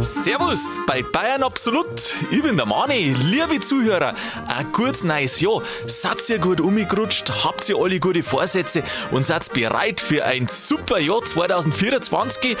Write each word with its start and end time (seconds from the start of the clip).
Servus 0.00 0.80
bei 0.86 1.02
Bayern 1.02 1.42
Absolut. 1.42 2.14
Ich 2.30 2.42
bin 2.42 2.56
der 2.56 2.64
Mani. 2.64 3.14
Liebe 3.18 3.60
Zuhörer, 3.60 4.14
ein 4.46 4.72
gutes 4.72 5.04
neues 5.04 5.40
Jahr. 5.40 5.60
Seid 5.86 6.26
ihr 6.30 6.38
gut 6.38 6.62
umgerutscht? 6.62 7.44
Habt 7.44 7.68
ihr 7.68 7.76
alle 7.76 8.00
gute 8.00 8.22
Vorsätze 8.22 8.82
und 9.10 9.26
seid 9.26 9.52
bereit 9.52 10.00
für 10.00 10.24
ein 10.24 10.48
super 10.48 10.98
Jahr 10.98 11.22
2024? 11.22 12.56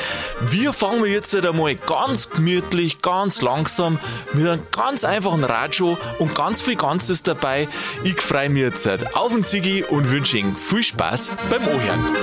Wir 0.50 0.74
fangen 0.74 1.06
jetzt 1.06 1.34
einmal 1.34 1.76
ganz 1.76 2.28
gemütlich, 2.28 3.00
ganz 3.00 3.40
langsam 3.40 3.98
mit 4.34 4.46
einem 4.46 4.62
ganz 4.70 5.04
einfachen 5.04 5.44
Radio 5.44 5.96
und 6.18 6.34
ganz 6.34 6.60
viel 6.60 6.76
Ganzes 6.76 7.22
dabei. 7.22 7.68
Ich 8.04 8.20
freue 8.20 8.50
mich 8.50 8.62
jetzt 8.62 8.86
auf 9.16 9.32
den 9.32 9.44
Sigi 9.44 9.82
und 9.82 10.10
wünsche 10.10 10.36
Ihnen 10.36 10.58
viel 10.58 10.82
Spaß 10.82 11.30
beim 11.48 11.66
Ohren. 11.66 12.16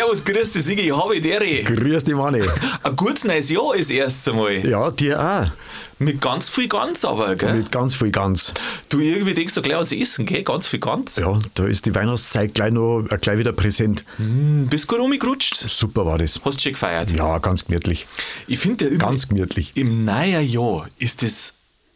Servus, 0.00 0.24
grüß 0.24 0.52
dich, 0.52 0.64
Sigi, 0.64 0.88
habe 0.88 1.16
ich 1.16 1.22
dir. 1.22 1.38
Grüß 1.62 2.04
dich, 2.04 2.14
Manni. 2.14 2.40
Ein 2.82 2.96
gutes 2.96 3.24
neues 3.24 3.50
Jahr 3.50 3.74
ist 3.74 3.90
erst 3.90 4.26
einmal. 4.30 4.66
Ja, 4.66 4.90
dir 4.90 5.20
auch. 5.20 5.50
Mit 5.98 6.22
ganz 6.22 6.48
viel 6.48 6.68
Ganz 6.68 7.04
aber, 7.04 7.34
gell? 7.34 7.52
Mit 7.52 7.70
ganz 7.70 7.94
viel 7.94 8.10
Ganz. 8.10 8.54
Du 8.88 9.00
irgendwie 9.00 9.34
denkst 9.34 9.54
du 9.54 9.60
gleich 9.60 9.76
ans 9.76 9.92
Essen, 9.92 10.24
gell? 10.24 10.42
Ganz 10.42 10.66
viel 10.66 10.78
Ganz. 10.80 11.16
Ja, 11.16 11.38
da 11.54 11.66
ist 11.66 11.84
die 11.84 11.94
Weihnachtszeit 11.94 12.54
gleich 12.54 12.72
noch 12.72 13.02
äh, 13.10 13.18
gleich 13.18 13.36
wieder 13.36 13.52
präsent. 13.52 14.04
Hm, 14.16 14.68
bist 14.70 14.86
gut 14.86 15.00
umgerutscht? 15.00 15.56
Super 15.56 16.06
war 16.06 16.16
das. 16.16 16.40
Hast 16.42 16.56
du 16.56 16.62
schon 16.62 16.72
gefeiert? 16.72 17.10
Ja, 17.10 17.36
ganz 17.36 17.66
gemütlich. 17.66 18.06
Ich 18.46 18.58
finde 18.58 18.90
ja 18.90 18.96
Ganz 18.96 19.28
gemütlich. 19.28 19.72
im 19.74 20.06
neuen 20.06 20.48
Jahr 20.48 20.88
ist 20.98 21.22
das 21.22 21.52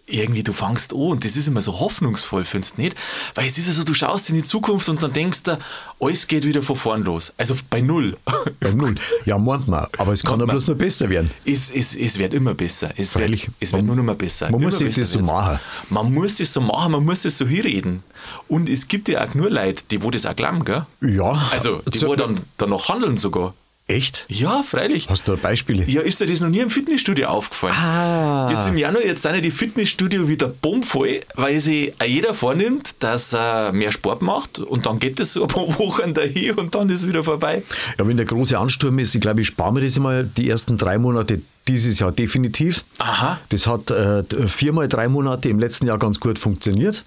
irgendwie, 0.07 0.43
du 0.43 0.53
fangst 0.53 0.93
an 0.93 0.99
und 1.01 1.25
das 1.25 1.37
ist 1.37 1.49
immer 1.49 1.63
so 1.63 1.81
hoffnungsvoll, 1.81 2.45
findest 2.45 2.77
du 2.77 2.83
nicht? 2.83 2.97
Weil 3.35 3.47
es 3.47 3.57
ist 3.57 3.69
ja 3.69 3.73
so, 3.73 3.85
du 3.85 3.95
schaust 3.95 4.29
in 4.29 4.37
die 4.37 4.43
Zukunft 4.43 4.89
und 4.91 5.03
dann 5.03 5.13
denkst 5.13 5.45
du, 5.45 5.59
alles 5.99 6.27
geht 6.27 6.45
wieder 6.45 6.63
von 6.63 6.77
vorn 6.77 7.05
los. 7.05 7.33
Also 7.39 7.55
bei 7.71 7.81
Null. 7.81 8.17
Bei 8.61 8.71
Null. 8.73 8.95
Ja, 9.25 9.39
meint 9.39 9.67
man. 9.69 9.87
Aber 9.99 10.13
es 10.13 10.23
kann 10.23 10.41
ja 10.41 10.47
bloß 10.47 10.67
noch 10.69 10.77
besser 10.77 11.09
werden. 11.09 11.31
Es, 11.47 11.71
es, 11.71 11.95
es 11.97 12.19
wird 12.19 12.35
immer 12.35 12.55
besser. 12.55 12.91
Es 12.97 13.15
wird, 13.17 13.49
es 13.61 13.73
wird 13.73 13.83
nur 13.85 13.97
noch 13.97 14.03
mal 14.03 14.15
besser. 14.15 14.51
man 14.51 14.61
Immer 14.61 14.71
muss 14.71 14.79
sich 14.79 14.95
das 14.95 15.11
so 15.13 15.19
wird's. 15.21 15.31
machen. 15.31 15.59
Man 15.91 16.13
muss 16.13 16.41
es 16.41 16.53
so 16.53 16.61
machen, 16.61 16.93
man 16.93 17.05
muss 17.05 17.25
es 17.25 17.39
so 17.39 17.47
hinreden. 17.47 18.03
Und 18.49 18.69
es 18.69 18.89
gibt 18.89 19.09
ja 19.09 19.25
auch 19.27 19.35
nur 19.35 19.51
Leute, 19.51 19.85
die 19.91 20.03
wo 20.03 20.11
das 20.11 20.27
auch 20.27 20.37
glauben, 20.37 20.65
gell? 20.65 20.87
Ja. 21.01 21.33
Also, 21.51 21.83
die 21.93 21.99
So- 21.99 22.09
wo 22.09 22.17
dann 22.17 22.41
danach 22.59 22.89
handeln 22.89 23.17
sogar. 23.17 23.55
Echt? 23.87 24.25
Ja, 24.29 24.63
freilich. 24.63 25.11
Hast 25.11 25.29
du 25.29 25.33
da 25.33 25.39
Beispiele? 25.43 25.85
Ja, 25.85 26.01
ist 26.01 26.19
dir 26.19 26.27
das 26.27 26.41
noch 26.41 26.49
nie 26.49 26.61
im 26.61 26.71
Fitnessstudio 26.71 27.27
aufgefallen? 27.29 27.75
Ah. 27.75 28.51
Jetzt 28.51 28.67
im 28.67 28.79
Januar, 28.79 29.05
jetzt 29.05 29.21
sind 29.21 29.35
ja 29.35 29.43
die 29.43 29.51
Fitnessstudio 29.51 30.27
wieder 30.27 30.49
bombvoll, 30.49 31.21
weil 31.35 31.61
sich 31.61 31.93
jeder 32.03 32.33
vornimmt, 32.33 33.03
dass 33.03 33.35
er 33.35 33.73
mehr 33.73 33.93
Sport 33.93 34.23
macht 34.23 34.59
und 34.59 34.87
dann 34.87 34.99
geht 35.01 35.21
es 35.21 35.35
so 35.35 35.43
ein 35.43 35.49
paar 35.49 35.67
Wochen 35.79 36.15
dahin 36.15 36.53
und 36.53 36.75
dann 36.75 36.89
ist 36.89 37.01
es 37.01 37.09
wieder 37.09 37.25
vorbei. 37.25 37.63
Ja, 37.99 38.09
wenn 38.09 38.17
der 38.17 38.25
große 38.25 38.59
Ansturm 38.59 38.99
ist, 39.01 39.15
ich 39.15 39.21
glaube, 39.21 39.43
ich 39.43 39.49
spare 39.49 39.75
mir 39.75 39.83
das 39.83 39.99
mal 39.99 40.27
die 40.27 40.49
ersten 40.49 40.79
drei 40.79 40.97
Monate 40.97 41.43
dieses 41.69 41.99
Jahr 41.99 42.11
definitiv. 42.11 42.85
Aha. 42.99 43.39
Das 43.51 43.67
hat 43.67 43.91
äh, 43.91 44.25
viermal 44.49 44.89
drei 44.89 45.09
Monate 45.09 45.51
im 45.51 45.59
letzten 45.59 45.87
Jahr 45.87 45.99
ganz 45.99 46.21
gut 46.21 46.39
funktioniert. 46.39 47.05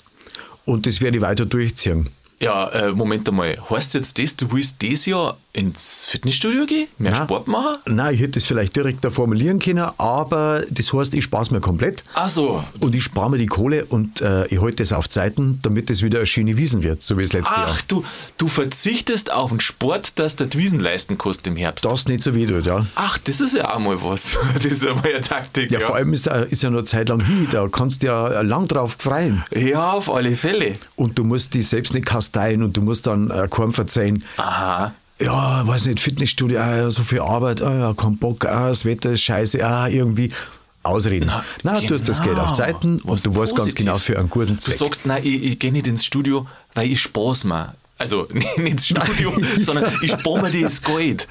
Und 0.65 0.85
das 0.85 1.01
werde 1.01 1.17
ich 1.17 1.23
weiter 1.23 1.45
durchziehen. 1.47 2.09
Ja, 2.39 2.67
äh, 2.69 2.91
Moment 2.91 3.27
einmal. 3.27 3.57
Heißt 3.69 3.95
jetzt 3.95 4.19
das, 4.19 4.35
du 4.35 4.51
willst 4.51 4.81
dieses 4.81 5.07
Jahr 5.07 5.37
ins 5.53 6.05
Fitnessstudio 6.05 6.67
gehen? 6.67 6.87
Mehr 6.99 7.11
Nein. 7.11 7.23
Sport 7.23 7.47
machen? 7.47 7.77
Nein, 7.87 8.13
ich 8.13 8.21
hätte 8.21 8.37
es 8.37 8.45
vielleicht 8.45 8.75
direkt 8.75 9.03
da 9.03 9.09
formulieren 9.09 9.57
können, 9.57 9.89
aber 9.97 10.63
das 10.69 10.93
heißt, 10.93 11.15
ich 11.15 11.23
spare 11.23 11.41
es 11.41 11.51
mir 11.51 11.61
komplett. 11.61 12.03
Ach 12.13 12.29
so. 12.29 12.63
Und 12.79 12.93
ich 12.93 13.03
spare 13.03 13.31
mir 13.31 13.39
die 13.39 13.47
Kohle 13.47 13.85
und 13.85 14.21
äh, 14.21 14.45
ich 14.47 14.61
halte 14.61 14.83
es 14.83 14.93
auf 14.93 15.09
Zeiten, 15.09 15.57
damit 15.63 15.89
es 15.89 16.03
wieder 16.03 16.19
eine 16.19 16.27
schöne 16.27 16.57
Wiesen 16.57 16.83
wird, 16.83 17.01
so 17.01 17.17
wie 17.17 17.23
das 17.23 17.33
letzte 17.33 17.51
Ach, 17.51 17.69
Jahr. 17.69 17.77
du, 17.87 18.05
du 18.37 18.47
verzichtest 18.47 19.31
auf 19.31 19.49
den 19.49 19.59
Sport, 19.59 20.19
dass 20.19 20.35
der 20.35 20.45
die 20.45 20.59
Wiesen 20.59 20.79
leisten 20.79 21.17
kostet 21.17 21.47
im 21.47 21.55
Herbst. 21.55 21.85
Das 21.85 22.07
nicht 22.07 22.21
so 22.21 22.35
weh 22.35 22.45
tut, 22.45 22.67
ja. 22.67 22.85
Ach, 22.93 23.17
das 23.17 23.41
ist 23.41 23.55
ja 23.55 23.73
auch 23.73 23.79
mal 23.79 24.01
was. 24.03 24.37
Das 24.57 24.65
ist 24.65 24.83
ja 24.83 24.93
mal 24.93 25.05
eine 25.05 25.21
Taktik. 25.21 25.71
Ja, 25.71 25.79
vor 25.79 25.95
allem 25.95 26.13
ist, 26.13 26.27
da, 26.27 26.41
ist 26.43 26.61
ja 26.61 26.69
noch 26.69 26.79
eine 26.79 26.85
Zeit 26.85 27.09
lang 27.09 27.19
hin, 27.21 27.47
da 27.49 27.67
kannst 27.67 28.03
du 28.03 28.07
ja 28.07 28.41
lang 28.41 28.67
drauf 28.67 28.95
freuen. 28.99 29.43
Ja, 29.55 29.93
auf 29.93 30.11
alle 30.11 30.35
Fälle. 30.35 30.73
Und 30.95 31.17
du 31.17 31.23
musst 31.23 31.53
dich 31.53 31.67
selbst 31.67 31.93
nicht 31.93 32.05
kasteien 32.27 32.63
und 32.63 32.75
du 32.75 32.81
musst 32.81 33.07
dann 33.07 33.29
äh, 33.29 33.47
kaum 33.49 33.73
verzeihen. 33.73 34.23
Aha. 34.37 34.93
Ja, 35.19 35.65
weiß 35.65 35.87
nicht, 35.87 35.99
Fitnessstudio, 35.99 36.59
ah, 36.59 36.91
so 36.91 37.03
viel 37.03 37.21
Arbeit, 37.21 37.61
ah, 37.61 37.75
ja, 37.75 37.93
kein 37.93 38.17
Bock, 38.17 38.45
ah, 38.45 38.67
das 38.67 38.85
Wetter 38.85 39.11
ist 39.11 39.21
scheiße, 39.21 39.65
ah, 39.65 39.87
irgendwie. 39.87 40.31
Ausreden. 40.83 41.29
Na, 41.63 41.81
du 41.81 41.93
hast 41.93 42.07
das 42.07 42.21
Geld 42.21 42.37
auf 42.37 42.53
Zeiten 42.53 43.01
Was 43.03 43.25
und 43.25 43.35
du 43.35 43.39
weißt 43.41 43.57
ganz 43.57 43.75
genau 43.75 43.97
für 43.97 44.17
einen 44.17 44.29
guten 44.29 44.57
Zweck. 44.57 44.77
Du 44.77 44.85
sagst, 44.85 45.05
nein, 45.05 45.21
ich, 45.21 45.43
ich 45.43 45.59
gehe 45.59 45.73
nicht 45.73 45.85
ins 45.85 46.05
Studio, 46.05 46.47
weil 46.75 46.89
ich 46.89 47.01
Spaß 47.01 47.43
mache. 47.43 47.73
Also 47.97 48.29
nicht 48.31 48.57
ins 48.57 48.87
Studio, 48.87 49.33
sondern 49.59 49.91
ich 50.01 50.11
spare 50.11 50.43
mir 50.43 50.61
das 50.61 50.81
Geld. 50.81 51.27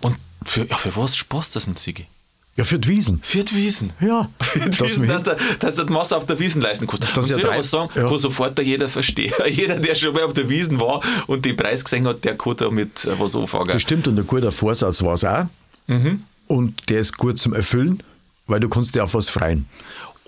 Und 0.00 0.16
für, 0.46 0.64
ja, 0.64 0.78
für 0.78 0.96
was 0.96 1.14
sparst 1.14 1.56
das 1.56 1.66
denn, 1.66 1.76
Ziggy? 1.76 2.06
Ja, 2.56 2.64
für 2.64 2.78
die 2.78 2.88
Wiesen. 2.88 3.20
Für 3.22 3.42
die 3.44 3.56
Wiesen. 3.56 3.92
Ja, 4.00 4.28
Für 4.40 4.60
die 4.68 4.80
Wiesen, 4.80 5.06
wir 5.08 5.14
dass, 5.14 5.22
der, 5.22 5.36
dass 5.60 5.76
die 5.76 5.84
Masse 5.84 6.16
auf 6.16 6.26
der 6.26 6.38
Wiesen 6.38 6.60
leisten 6.60 6.86
kostet. 6.86 7.08
Das 7.10 7.26
Das 7.26 7.30
ist 7.30 7.36
ja 7.38 7.48
drei- 7.48 7.58
was 7.58 7.70
sagen, 7.70 7.90
ja. 7.94 8.10
wo 8.10 8.18
sofort 8.18 8.58
da 8.58 8.62
jeder 8.62 8.88
versteht. 8.88 9.32
Jeder, 9.48 9.76
der 9.76 9.94
schon 9.94 10.12
mal 10.12 10.24
auf 10.24 10.32
der 10.34 10.48
Wiesen 10.48 10.78
war 10.80 11.00
und 11.26 11.44
den 11.46 11.56
Preis 11.56 11.84
gesehen 11.84 12.06
hat, 12.06 12.24
der 12.24 12.36
kann 12.36 12.56
damit 12.56 13.04
äh, 13.06 13.18
was 13.18 13.34
anfangen. 13.36 13.68
Das 13.68 13.82
stimmt 13.82 14.08
und 14.08 14.18
ein 14.18 14.26
guter 14.26 14.52
Vorsatz 14.52 15.02
war 15.02 15.14
es 15.14 15.24
auch. 15.24 15.44
Mhm. 15.86 16.24
Und 16.48 16.88
der 16.90 17.00
ist 17.00 17.16
gut 17.16 17.38
zum 17.38 17.54
Erfüllen, 17.54 18.02
weil 18.46 18.60
du 18.60 18.68
kannst 18.68 18.94
dir 18.94 19.04
auf 19.04 19.14
was 19.14 19.28
freuen. 19.28 19.66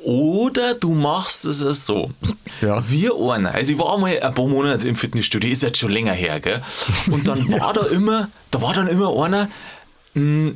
Oder 0.04 0.74
du 0.74 0.92
machst 0.94 1.44
es 1.44 1.58
so. 1.86 2.10
Ja. 2.60 2.82
Wie 2.88 3.08
einer. 3.08 3.52
Also 3.54 3.72
ich 3.72 3.78
war 3.78 3.94
einmal 3.94 4.18
ein 4.20 4.34
paar 4.34 4.48
Monate 4.48 4.88
im 4.88 4.96
Fitnessstudio, 4.96 5.50
ist 5.50 5.62
jetzt 5.62 5.78
schon 5.78 5.92
länger 5.92 6.12
her, 6.12 6.40
gell? 6.40 6.60
Und 7.10 7.28
dann 7.28 7.38
war 7.60 7.72
da 7.72 7.86
immer, 7.86 8.28
da 8.50 8.60
war 8.62 8.74
dann 8.74 8.88
immer 8.88 9.14
einer, 9.24 9.48
mh, 10.14 10.52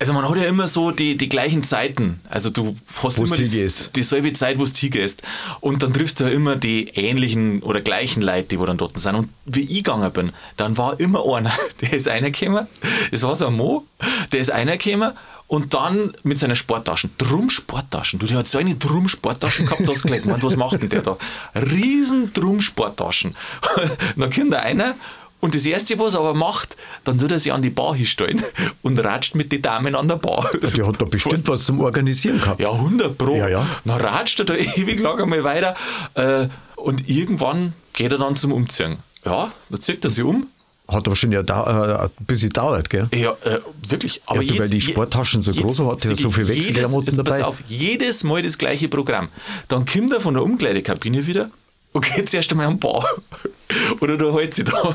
also 0.00 0.12
man 0.12 0.28
hat 0.28 0.36
ja 0.36 0.44
immer 0.44 0.68
so 0.68 0.92
die, 0.92 1.16
die 1.16 1.28
gleichen 1.28 1.64
Zeiten. 1.64 2.20
Also 2.28 2.50
du 2.50 2.76
hast 3.02 3.18
Wo's 3.18 3.18
immer 3.18 3.36
das, 3.36 3.90
dieselbe 3.90 4.32
Zeit, 4.32 4.58
wo 4.58 4.64
du 4.64 4.72
hingehst. 4.72 5.22
Und 5.60 5.82
dann 5.82 5.92
triffst 5.92 6.20
du 6.20 6.24
ja 6.24 6.30
immer 6.30 6.54
die 6.54 6.88
ähnlichen 6.90 7.62
oder 7.62 7.80
gleichen 7.80 8.22
Leute, 8.22 8.48
die 8.48 8.58
wo 8.60 8.66
dann 8.66 8.76
dort 8.76 8.98
sind. 9.00 9.16
Und 9.16 9.28
wie 9.44 9.62
ich 9.62 9.82
gegangen 9.82 10.12
bin, 10.12 10.32
dann 10.56 10.76
war 10.76 11.00
immer 11.00 11.24
einer, 11.34 11.52
der 11.80 11.92
ist 11.92 12.08
einer 12.08 12.30
gekommen, 12.30 12.68
es 13.10 13.22
war 13.24 13.34
so 13.34 13.48
ein 13.48 13.54
Mo, 13.54 13.86
der 14.30 14.40
ist 14.40 14.52
einer 14.52 14.76
gekommen 14.76 15.12
und 15.48 15.74
dann 15.74 16.12
mit 16.22 16.38
seinen 16.38 16.54
Sporttaschen, 16.54 17.10
Drum-Sporttaschen. 17.18 18.18
Du, 18.18 18.26
der 18.26 18.38
hat 18.38 18.48
so 18.48 18.58
eine 18.58 18.76
Drum-Sporttaschen 18.76 19.66
gehabt, 19.66 19.80
da 19.88 19.92
hast 19.92 20.04
du 20.04 20.08
gleich 20.08 20.22
gemeint, 20.22 20.44
was 20.44 20.56
macht 20.56 20.80
denn 20.80 20.90
der 20.90 21.02
da? 21.02 21.16
Riesen 21.54 22.32
Drum-Sporttaschen. 22.34 23.34
dann 24.16 24.30
kommt 24.30 24.52
da 24.52 24.58
einer 24.58 24.94
und 25.40 25.54
das 25.54 25.64
Erste, 25.66 25.98
was 25.98 26.14
er 26.14 26.20
aber 26.20 26.34
macht, 26.34 26.76
dann 27.04 27.18
tut 27.18 27.30
er 27.30 27.38
sich 27.38 27.52
an 27.52 27.62
die 27.62 27.70
Bar 27.70 27.94
hinstellen 27.94 28.42
und 28.82 28.98
ratscht 28.98 29.34
mit 29.34 29.52
den 29.52 29.62
Damen 29.62 29.94
an 29.94 30.08
der 30.08 30.16
Bar. 30.16 30.50
Der 30.76 30.86
hat 30.86 31.00
da 31.00 31.04
bestimmt 31.04 31.46
was 31.48 31.64
zum 31.64 31.80
Organisieren 31.80 32.40
gehabt. 32.40 32.60
Ja, 32.60 32.72
100 32.72 33.16
Pro. 33.16 33.36
Ja, 33.36 33.48
ja. 33.48 33.66
Dann 33.84 34.00
ratscht 34.00 34.40
er 34.40 34.46
da 34.46 34.54
ewig 34.76 35.00
lang 35.00 35.20
einmal 35.20 35.44
weiter 35.44 35.74
äh, 36.14 36.48
und 36.76 37.08
irgendwann 37.08 37.72
geht 37.92 38.12
er 38.12 38.18
dann 38.18 38.36
zum 38.36 38.52
Umziehen. 38.52 38.98
Ja, 39.24 39.52
dann 39.70 39.80
zieht 39.80 40.04
er 40.04 40.10
sich 40.10 40.24
um. 40.24 40.48
Hat 40.88 41.06
aber 41.06 41.16
schon 41.16 41.32
ja 41.32 41.42
da, 41.42 42.06
äh, 42.06 42.20
ein 42.20 42.24
bisschen 42.24 42.48
dauert, 42.48 42.88
gell? 42.88 43.08
Ja, 43.14 43.32
äh, 43.44 43.60
wirklich. 43.86 44.22
Aber 44.24 44.40
Ja, 44.40 44.54
du, 44.54 44.58
weil 44.58 44.70
die 44.70 44.80
Sporttaschen 44.80 45.42
so 45.42 45.52
groß 45.52 45.80
waren, 45.80 45.90
hat 45.90 46.04
er 46.04 46.16
Sigi, 46.16 46.22
so 46.22 46.30
viel 46.30 46.48
Wechselklamotten 46.48 47.08
jetzt 47.08 47.18
dabei. 47.18 47.30
Pass 47.30 47.42
auf, 47.42 47.62
jedes 47.68 48.24
Mal 48.24 48.42
das 48.42 48.56
gleiche 48.56 48.88
Programm. 48.88 49.28
Dann 49.68 49.84
kommt 49.84 50.14
er 50.14 50.22
von 50.22 50.32
der 50.32 50.42
Umkleidekabine 50.42 51.26
wieder 51.26 51.50
und 51.92 52.04
geht 52.14 52.28
zuerst 52.28 52.50
einmal 52.50 52.66
am 52.66 52.78
Bar. 52.78 53.04
Oder 54.00 54.16
du 54.16 54.36
hält 54.38 54.54
sich 54.54 54.64
da. 54.64 54.94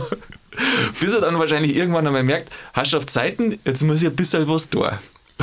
Bis 1.00 1.14
er 1.14 1.22
dann 1.22 1.40
wahrscheinlich 1.40 1.76
irgendwann 1.76 2.06
einmal 2.06 2.24
merkt, 2.24 2.52
hast 2.74 2.94
du 2.94 2.98
auf 2.98 3.06
Zeiten, 3.08 3.60
jetzt 3.66 3.82
muss 3.84 4.02
ich 4.02 4.08
ein 4.08 4.16
bisschen 4.16 4.48
was 4.48 4.70
tun. 4.70 4.88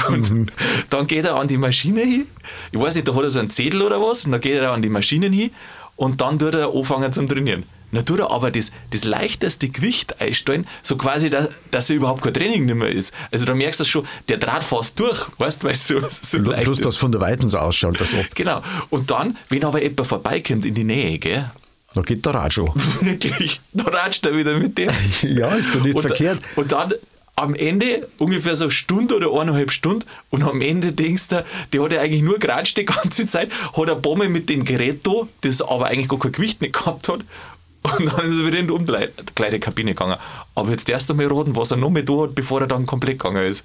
Und 0.09 0.31
Mhm. 0.31 0.47
dann 0.88 1.06
geht 1.06 1.25
er 1.27 1.37
an 1.37 1.49
die 1.49 1.59
Maschine 1.59 2.03
hin. 2.03 2.27
Ich 2.71 2.81
weiß 2.81 2.94
nicht, 2.94 3.09
da 3.09 3.15
hat 3.15 3.22
er 3.25 3.31
so 3.31 3.41
einen 3.41 3.50
Zettel 3.50 3.83
oder 3.83 4.00
was. 4.00 4.25
Und 4.25 4.33
dann 4.33 4.41
geht 4.41 4.55
er 4.55 4.71
an 4.72 4.83
die 4.83 4.88
Maschinen 4.88 5.33
hin 5.33 5.50
und 5.97 6.21
dann 6.21 6.38
tut 6.38 6.55
er 6.55 6.72
anfangen 6.75 7.12
zum 7.12 7.28
Trainieren. 7.28 7.65
Dann 7.93 8.05
tut 8.05 8.21
er 8.21 8.31
aber 8.31 8.50
das, 8.50 8.70
das 8.91 9.05
leichteste 9.05 9.69
Gewicht 9.69 10.20
einstellen, 10.20 10.67
so 10.82 10.97
quasi, 10.97 11.31
dass, 11.31 11.49
dass 11.70 11.91
er 11.91 11.97
überhaupt 11.97 12.23
kein 12.23 12.35
Training 12.35 12.67
nicht 12.67 12.75
mehr 12.75 12.91
ist. 12.91 13.12
Also 13.31 13.44
da 13.44 13.55
merkst 13.55 13.81
du 13.81 13.85
schon, 13.85 14.06
der 14.29 14.38
Draht 14.38 14.64
fast 14.64 14.99
durch, 14.99 15.26
weißt 15.38 15.62
du, 15.62 15.67
weil 15.67 15.73
es 15.73 15.87
so, 15.87 16.00
so 16.23 16.38
leicht 16.38 16.64
Bloß, 16.64 16.79
ist. 16.79 16.87
dass 16.87 16.97
von 16.97 17.12
der 17.12 17.20
Weiten 17.20 17.49
so 17.49 17.59
ausschaut, 17.59 18.00
das. 18.00 18.14
Genau. 18.35 18.62
Und 18.91 19.11
dann, 19.11 19.37
wenn 19.49 19.64
aber 19.64 19.82
jemand 19.82 20.06
vorbeikommt 20.06 20.64
in 20.64 20.75
die 20.75 20.85
Nähe, 20.85 21.19
gell? 21.19 21.50
Da 21.94 22.03
geht 22.03 22.25
der 22.25 22.35
Rad 22.35 22.53
schon. 22.53 22.70
Wirklich, 23.00 23.61
dann 23.73 23.87
ratscht 23.87 24.25
er 24.25 24.37
wieder 24.37 24.56
mit 24.59 24.79
dem. 24.79 24.91
Ja, 25.23 25.49
ist 25.55 25.75
doch 25.75 25.82
nicht 25.82 25.97
und, 25.97 26.03
verkehrt. 26.03 26.41
Und 26.55 26.70
dann 26.73 26.94
am 27.35 27.55
Ende, 27.55 28.09
ungefähr 28.19 28.55
so 28.55 28.64
eine 28.64 28.70
Stunde 28.70 29.17
oder 29.17 29.32
eineinhalb 29.32 29.73
Stunden, 29.73 30.05
und 30.29 30.43
am 30.43 30.61
Ende 30.61 30.93
denkst 30.93 31.29
du, 31.29 31.44
der 31.73 31.82
hat 31.82 31.93
ja 31.93 32.00
eigentlich 32.00 32.23
nur 32.23 32.38
geratscht 32.38 32.76
die 32.76 32.85
ganze 32.85 33.26
Zeit, 33.26 33.50
hat 33.73 33.88
eine 33.88 33.97
Bombe 33.97 34.29
mit 34.29 34.49
dem 34.49 34.64
Gerät 34.64 35.06
da, 35.06 35.26
das 35.41 35.62
aber 35.62 35.87
eigentlich 35.87 36.09
gar 36.09 36.19
kein 36.19 36.32
Gewicht 36.32 36.61
nicht 36.61 36.75
gehabt 36.75 37.09
hat. 37.09 37.20
Und 37.82 38.06
dann 38.12 38.31
ist 38.31 38.38
er 38.38 38.47
wieder 38.47 38.59
in 38.59 38.67
die 38.67 38.73
Umkleidekabine 38.73 39.93
gegangen. 39.93 40.17
Aber 40.55 40.71
jetzt 40.71 40.88
erst 40.91 41.11
einmal 41.11 41.27
raten, 41.27 41.56
was 41.56 41.71
er 41.71 41.77
noch 41.79 41.91
mehr 41.91 42.03
da 42.03 42.23
hat, 42.25 42.35
bevor 42.35 42.61
er 42.61 42.67
dann 42.67 42.87
komplett 42.87 43.19
gegangen 43.19 43.44
ist. 43.47 43.65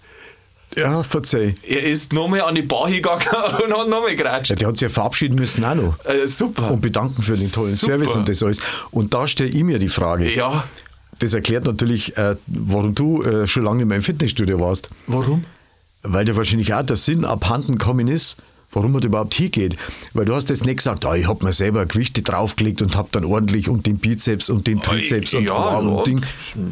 Ja, 0.76 1.04
verzeih. 1.04 1.56
Er 1.68 1.84
ist 1.84 2.12
nochmal 2.12 2.42
an 2.42 2.56
die 2.56 2.62
Bar 2.62 2.88
hingegangen 2.88 3.26
und 3.66 3.78
hat 3.78 3.88
nochmal 3.88 4.16
geratscht. 4.16 4.50
Ja, 4.52 4.56
der 4.56 4.68
hat 4.70 4.76
sich 4.78 4.82
ja 4.84 4.90
verabschieden 4.90 5.36
müssen 5.36 5.64
auch 5.64 5.76
noch. 5.76 6.06
Äh, 6.06 6.28
super. 6.28 6.72
Und 6.72 6.82
bedanken 6.82 7.22
für 7.22 7.36
den 7.36 7.52
tollen 7.52 7.76
Super. 7.76 7.94
Service 7.94 8.16
und 8.16 8.28
das 8.28 8.42
alles. 8.44 8.60
Und 8.92 9.14
da 9.14 9.28
stelle 9.28 9.50
ich 9.50 9.64
mir 9.64 9.80
die 9.80 9.90
Frage. 9.90 10.34
Ja, 10.34 10.66
Das 11.20 11.34
erklärt 11.34 11.66
natürlich, 11.66 12.18
äh, 12.18 12.36
warum 12.48 12.96
du 12.96 13.22
äh, 13.24 13.48
schon 13.48 13.64
lange 13.64 13.84
in 13.84 13.88
meinem 13.88 14.04
Fitnessstudio 14.04 14.60
warst. 14.60 14.90
warum? 15.08 15.46
Weil 16.04 16.26
dir 16.26 16.36
wahrscheinlich 16.36 16.74
auch 16.74 16.84
der 16.84 16.98
Sinn 16.98 17.26
abhanden 17.26 17.78
gekommen 17.78 18.08
ist, 18.08 18.38
warum 18.76 18.92
man 18.92 19.02
überhaupt 19.02 19.34
hingeht. 19.34 19.76
Weil 20.14 20.26
du 20.26 20.36
hast 20.36 20.50
jetzt 20.50 20.66
nicht 20.66 20.78
gesagt, 20.78 21.06
ah, 21.06 21.16
ich 21.16 21.28
habe 21.28 21.44
mir 21.44 21.54
selber 21.54 21.86
Gewichte 21.86 22.22
draufgelegt 22.22 22.82
und 22.82 22.96
habe 22.96 23.10
dann 23.12 23.26
ordentlich 23.26 23.70
und 23.70 23.88
den 23.88 23.98
Bizeps 23.98 24.50
und 24.50 24.68
den 24.68 24.82
Trizeps 24.82 25.34
und 25.34 25.46
ja, 25.46 25.56
Arm 25.56 25.88
und 25.88 26.06
Ding. 26.06 26.22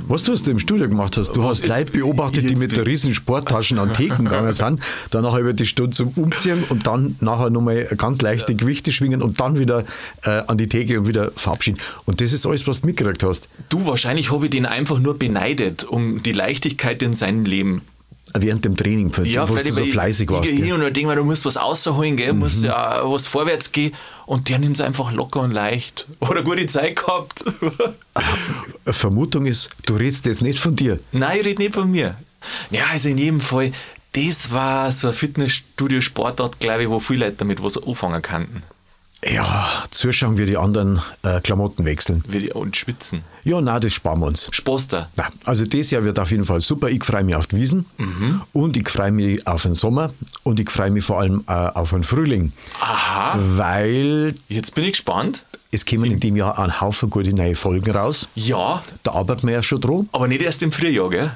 Was 0.08 0.24
du 0.24 0.34
hast 0.34 0.48
im 0.48 0.60
Studio 0.60 0.88
gemacht 0.88 1.18
hast, 1.18 1.32
du 1.32 1.44
hast 1.44 1.66
Leute 1.66 1.92
beobachtet, 1.92 2.50
die 2.50 2.56
mit 2.56 2.76
der 2.76 2.86
riesen 2.86 3.14
Sporttaschen 3.14 3.80
an 3.80 3.94
Theken 3.94 4.26
gegangen 4.26 4.54
sind, 4.54 4.82
dann 5.10 5.24
nachher 5.24 5.40
über 5.40 5.54
die 5.54 5.66
Stunde 5.66 5.92
zum 5.92 6.10
Umziehen 6.10 6.64
und 6.70 6.86
dann 6.86 7.16
nachher 7.22 7.50
nochmal 7.50 7.88
ganz 7.98 8.22
leichte 8.22 8.54
Gewichte 8.56 8.92
schwingen 8.92 9.22
und 9.22 9.40
dann 9.40 9.58
wieder 9.58 9.86
äh, 10.24 10.42
an 10.48 10.58
die 10.58 10.68
Theke 10.68 11.00
und 11.00 11.08
wieder 11.08 11.32
verabschieden. 11.36 11.80
Und 12.06 12.22
das 12.22 12.34
ist 12.34 12.46
alles, 12.46 12.68
was 12.68 12.82
du 12.82 12.88
mitgekriegt 12.88 13.24
hast. 13.24 13.48
Du, 13.70 13.86
wahrscheinlich 13.86 14.32
habe 14.32 14.46
ich 14.46 14.52
den 14.52 14.66
einfach 14.66 15.00
nur 15.00 15.18
beneidet 15.18 15.86
um 15.86 16.22
die 16.22 16.34
Leichtigkeit 16.34 17.02
in 17.02 17.14
seinem 17.14 17.46
Leben. 17.46 17.82
Während 18.36 18.66
dem 18.66 18.76
Training, 18.76 19.12
für 19.12 19.28
Ja, 19.28 19.48
wo 19.48 19.56
du 19.56 19.70
so 19.70 19.86
fleißig 19.86 20.30
warst. 20.30 20.50
Ich 20.50 20.56
gehe 20.56 20.66
hin 20.66 20.74
und 20.74 20.82
denke 20.82 21.08
mir, 21.08 21.16
du 21.16 21.24
musst 21.24 21.46
was 21.46 21.58
rausholen, 21.58 22.18
gell? 22.18 22.34
musst 22.34 22.64
ja 22.64 23.02
was 23.04 23.28
vorwärts 23.28 23.72
gehen. 23.72 23.94
Und 24.26 24.50
der 24.50 24.60
nimmt 24.60 24.78
es 24.78 24.82
einfach 24.82 25.12
locker 25.12 25.42
und 25.42 25.52
leicht. 25.52 26.08
Oder 26.20 26.42
gute 26.42 26.66
Zeit 26.66 26.96
gehabt. 26.96 27.44
Vermutung 28.86 29.46
ist, 29.46 29.70
du 29.86 29.96
redest 29.96 30.26
das 30.26 30.42
nicht 30.42 30.58
von 30.60 30.76
dir. 30.76 31.00
Nein, 31.12 31.40
ich 31.40 31.46
rede 31.46 31.62
nicht 31.62 31.74
von 31.76 31.92
mir. 31.92 32.16
Ja, 32.72 32.86
also 32.92 33.10
in 33.10 33.18
jedem 33.18 33.40
Fall, 33.42 33.72
das 34.14 34.52
war 34.52 34.92
so 34.92 35.08
ein 35.10 35.14
Fitnessstudio-Sportart, 35.14 36.60
glaube 36.60 36.84
ich, 36.84 36.90
wo 36.90 37.00
viele 37.00 37.26
Leute 37.26 37.38
damit 37.38 37.64
was 37.64 37.82
anfangen 37.82 38.22
kannten. 38.22 38.64
Ja, 39.32 39.84
zuschauen, 39.90 40.38
wie 40.38 40.46
die 40.46 40.58
anderen 40.58 41.02
äh, 41.24 41.40
Klamotten 41.42 41.86
wechseln. 41.86 42.24
Und 42.54 42.76
schwitzen. 42.76 43.22
Ja, 43.44 43.62
na, 43.62 43.80
das 43.80 43.94
sparen 43.94 44.20
wir 44.20 44.28
uns. 44.28 44.50
Da. 44.90 45.08
Na, 45.16 45.28
also 45.46 45.66
das 45.66 45.92
Jahr 45.92 46.04
wird 46.04 46.20
auf 46.20 46.32
jeden 46.32 46.46
Fall 46.46 46.60
super. 46.60 46.90
Ich 46.90 47.04
freue 47.04 47.24
mich 47.24 47.36
auf 47.36 47.48
die 47.48 47.58
Wiesen 47.58 47.86
und 48.54 48.76
ich 48.78 48.90
freue 48.90 49.12
mich 49.12 49.46
auf 49.48 49.62
den 49.64 49.76
Sommer 49.76 50.14
und 50.44 50.60
ich 50.60 50.70
freue 50.70 50.92
mich 50.92 51.06
vor 51.06 51.20
allem 51.20 51.44
äh, 51.48 51.52
auf 51.54 51.92
den 51.92 52.04
Frühling, 52.04 52.54
Aha, 52.82 53.38
weil 53.56 54.36
jetzt 54.50 54.76
bin 54.76 54.84
ich 54.86 54.92
gespannt. 54.94 55.46
es 55.72 55.86
kommen 55.86 56.06
in 56.06 56.20
dem 56.20 56.36
Jahr 56.36 56.58
ein 56.60 56.82
Haufen 56.82 57.10
gute 57.10 57.34
neue 57.34 57.56
Folgen 57.56 57.92
raus. 57.92 58.28
Ja, 58.36 58.84
Da 59.04 59.12
arbeiten 59.14 59.48
wir 59.48 59.54
ja 59.56 59.64
schon 59.64 59.80
dran. 59.82 60.10
aber 60.12 60.28
nicht 60.28 60.42
erst 60.42 60.64
im 60.64 60.72
Frühjahr, 60.72 61.10
gell? 61.10 61.32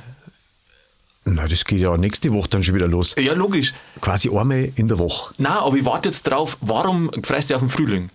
Na, 1.29 1.47
das 1.47 1.65
geht 1.65 1.79
ja 1.79 1.97
nächste 1.97 2.31
Woche 2.31 2.49
dann 2.49 2.63
schon 2.63 2.75
wieder 2.75 2.87
los. 2.87 3.15
Ja, 3.17 3.33
logisch. 3.33 3.73
Quasi 3.99 4.29
einmal 4.29 4.71
in 4.75 4.87
der 4.87 4.97
Woche. 4.97 5.33
Na, 5.37 5.59
aber 5.59 5.75
ich 5.75 5.83
warte 5.85 6.09
jetzt 6.09 6.23
drauf, 6.23 6.57
warum 6.61 7.11
freust 7.23 7.49
du 7.49 7.55
auf 7.55 7.61
den 7.61 7.69
Frühling? 7.69 8.09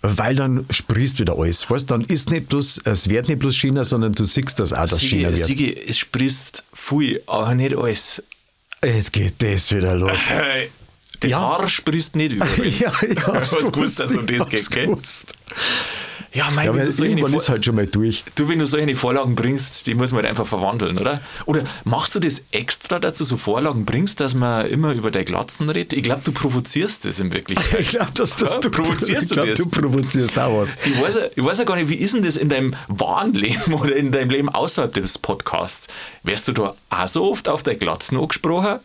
Weil 0.00 0.36
dann 0.36 0.64
sprießt 0.70 1.18
wieder 1.18 1.36
alles. 1.38 1.68
Weißt, 1.68 1.90
dann 1.90 2.02
ist 2.04 2.30
nicht 2.30 2.48
bloß, 2.48 2.82
es 2.84 3.08
wird 3.08 3.28
nicht 3.28 3.40
bloß 3.40 3.54
China, 3.56 3.84
sondern 3.84 4.12
du 4.12 4.24
siehst 4.24 4.58
das 4.60 4.72
auch, 4.72 4.86
dass 4.86 5.00
China 5.00 5.28
Sigi, 5.30 5.38
wird. 5.38 5.46
Sigi, 5.46 5.84
es 5.88 5.98
sprießt 5.98 6.64
viel, 6.72 7.22
aber 7.26 7.54
nicht 7.54 7.76
alles. 7.76 8.22
Es 8.80 9.10
geht 9.12 9.42
das 9.42 9.74
wieder 9.74 9.94
los. 9.94 10.18
Das 11.20 11.32
Ja. 11.32 11.40
Haar 11.40 11.68
sprießt 11.68 12.14
nicht 12.14 12.32
überall. 12.34 12.66
ja, 12.78 12.92
ich 13.02 13.26
hab's 13.26 13.50
gewusst, 13.50 13.98
dass 13.98 14.12
es 14.12 14.18
um 14.18 14.26
das 14.28 14.48
geht, 14.48 14.70
gell? 14.70 14.86
gewusst. 14.86 15.34
Ja, 16.38 16.50
mein, 16.52 16.66
Ja, 16.66 16.74
wenn 16.74 16.84
du 16.86 16.92
solche 16.92 17.12
irgendwann 17.12 17.34
ist 17.34 17.48
halt 17.48 17.64
schon 17.64 17.74
mal 17.74 17.86
durch. 17.86 18.24
Du, 18.36 18.48
wenn 18.48 18.58
du 18.60 18.66
solche 18.66 18.94
Vorlagen 18.94 19.34
bringst, 19.34 19.86
die 19.86 19.94
muss 19.94 20.12
man 20.12 20.18
halt 20.22 20.30
einfach 20.30 20.46
verwandeln, 20.46 20.96
oder? 20.98 21.20
Oder 21.46 21.64
machst 21.84 22.14
du 22.14 22.20
das 22.20 22.44
extra, 22.52 22.98
dass 23.00 23.18
du 23.18 23.24
so 23.24 23.36
Vorlagen 23.36 23.84
bringst, 23.84 24.20
dass 24.20 24.34
man 24.34 24.66
immer 24.66 24.92
über 24.92 25.10
deine 25.10 25.24
Glatzen 25.24 25.68
redet? 25.68 25.92
Ich 25.94 26.02
glaube, 26.04 26.22
du 26.24 26.32
provozierst 26.32 27.04
das 27.04 27.18
in 27.20 27.32
Wirklichkeit. 27.32 27.80
Ich 27.80 27.88
glaube, 27.88 28.12
dass 28.14 28.36
das 28.36 28.54
Ja, 28.54 28.60
du 28.60 28.70
provozierst 28.70 29.22
ich 29.24 29.28
du 29.28 29.34
glaub, 29.34 29.46
das? 29.48 29.58
du 29.58 29.66
provozierst 29.68 30.38
auch 30.38 30.60
was. 30.60 30.76
Ich 30.84 31.00
weiß, 31.00 31.16
ja, 31.16 31.22
ich 31.34 31.44
weiß 31.44 31.58
ja 31.58 31.64
gar 31.64 31.76
nicht, 31.76 31.88
wie 31.88 31.96
ist 31.96 32.14
denn 32.14 32.22
das 32.22 32.36
in 32.36 32.48
deinem 32.48 32.74
wahren 32.88 33.34
Leben 33.34 33.72
oder 33.74 33.96
in 33.96 34.12
deinem 34.12 34.30
Leben 34.30 34.48
außerhalb 34.48 34.94
des 34.94 35.18
Podcasts? 35.18 35.88
Wärst 36.22 36.46
du 36.48 36.52
da 36.52 36.74
auch 36.90 37.08
so 37.08 37.30
oft 37.30 37.48
auf 37.48 37.62
deine 37.64 37.78
Glatzen 37.78 38.16
angesprochen? 38.18 38.78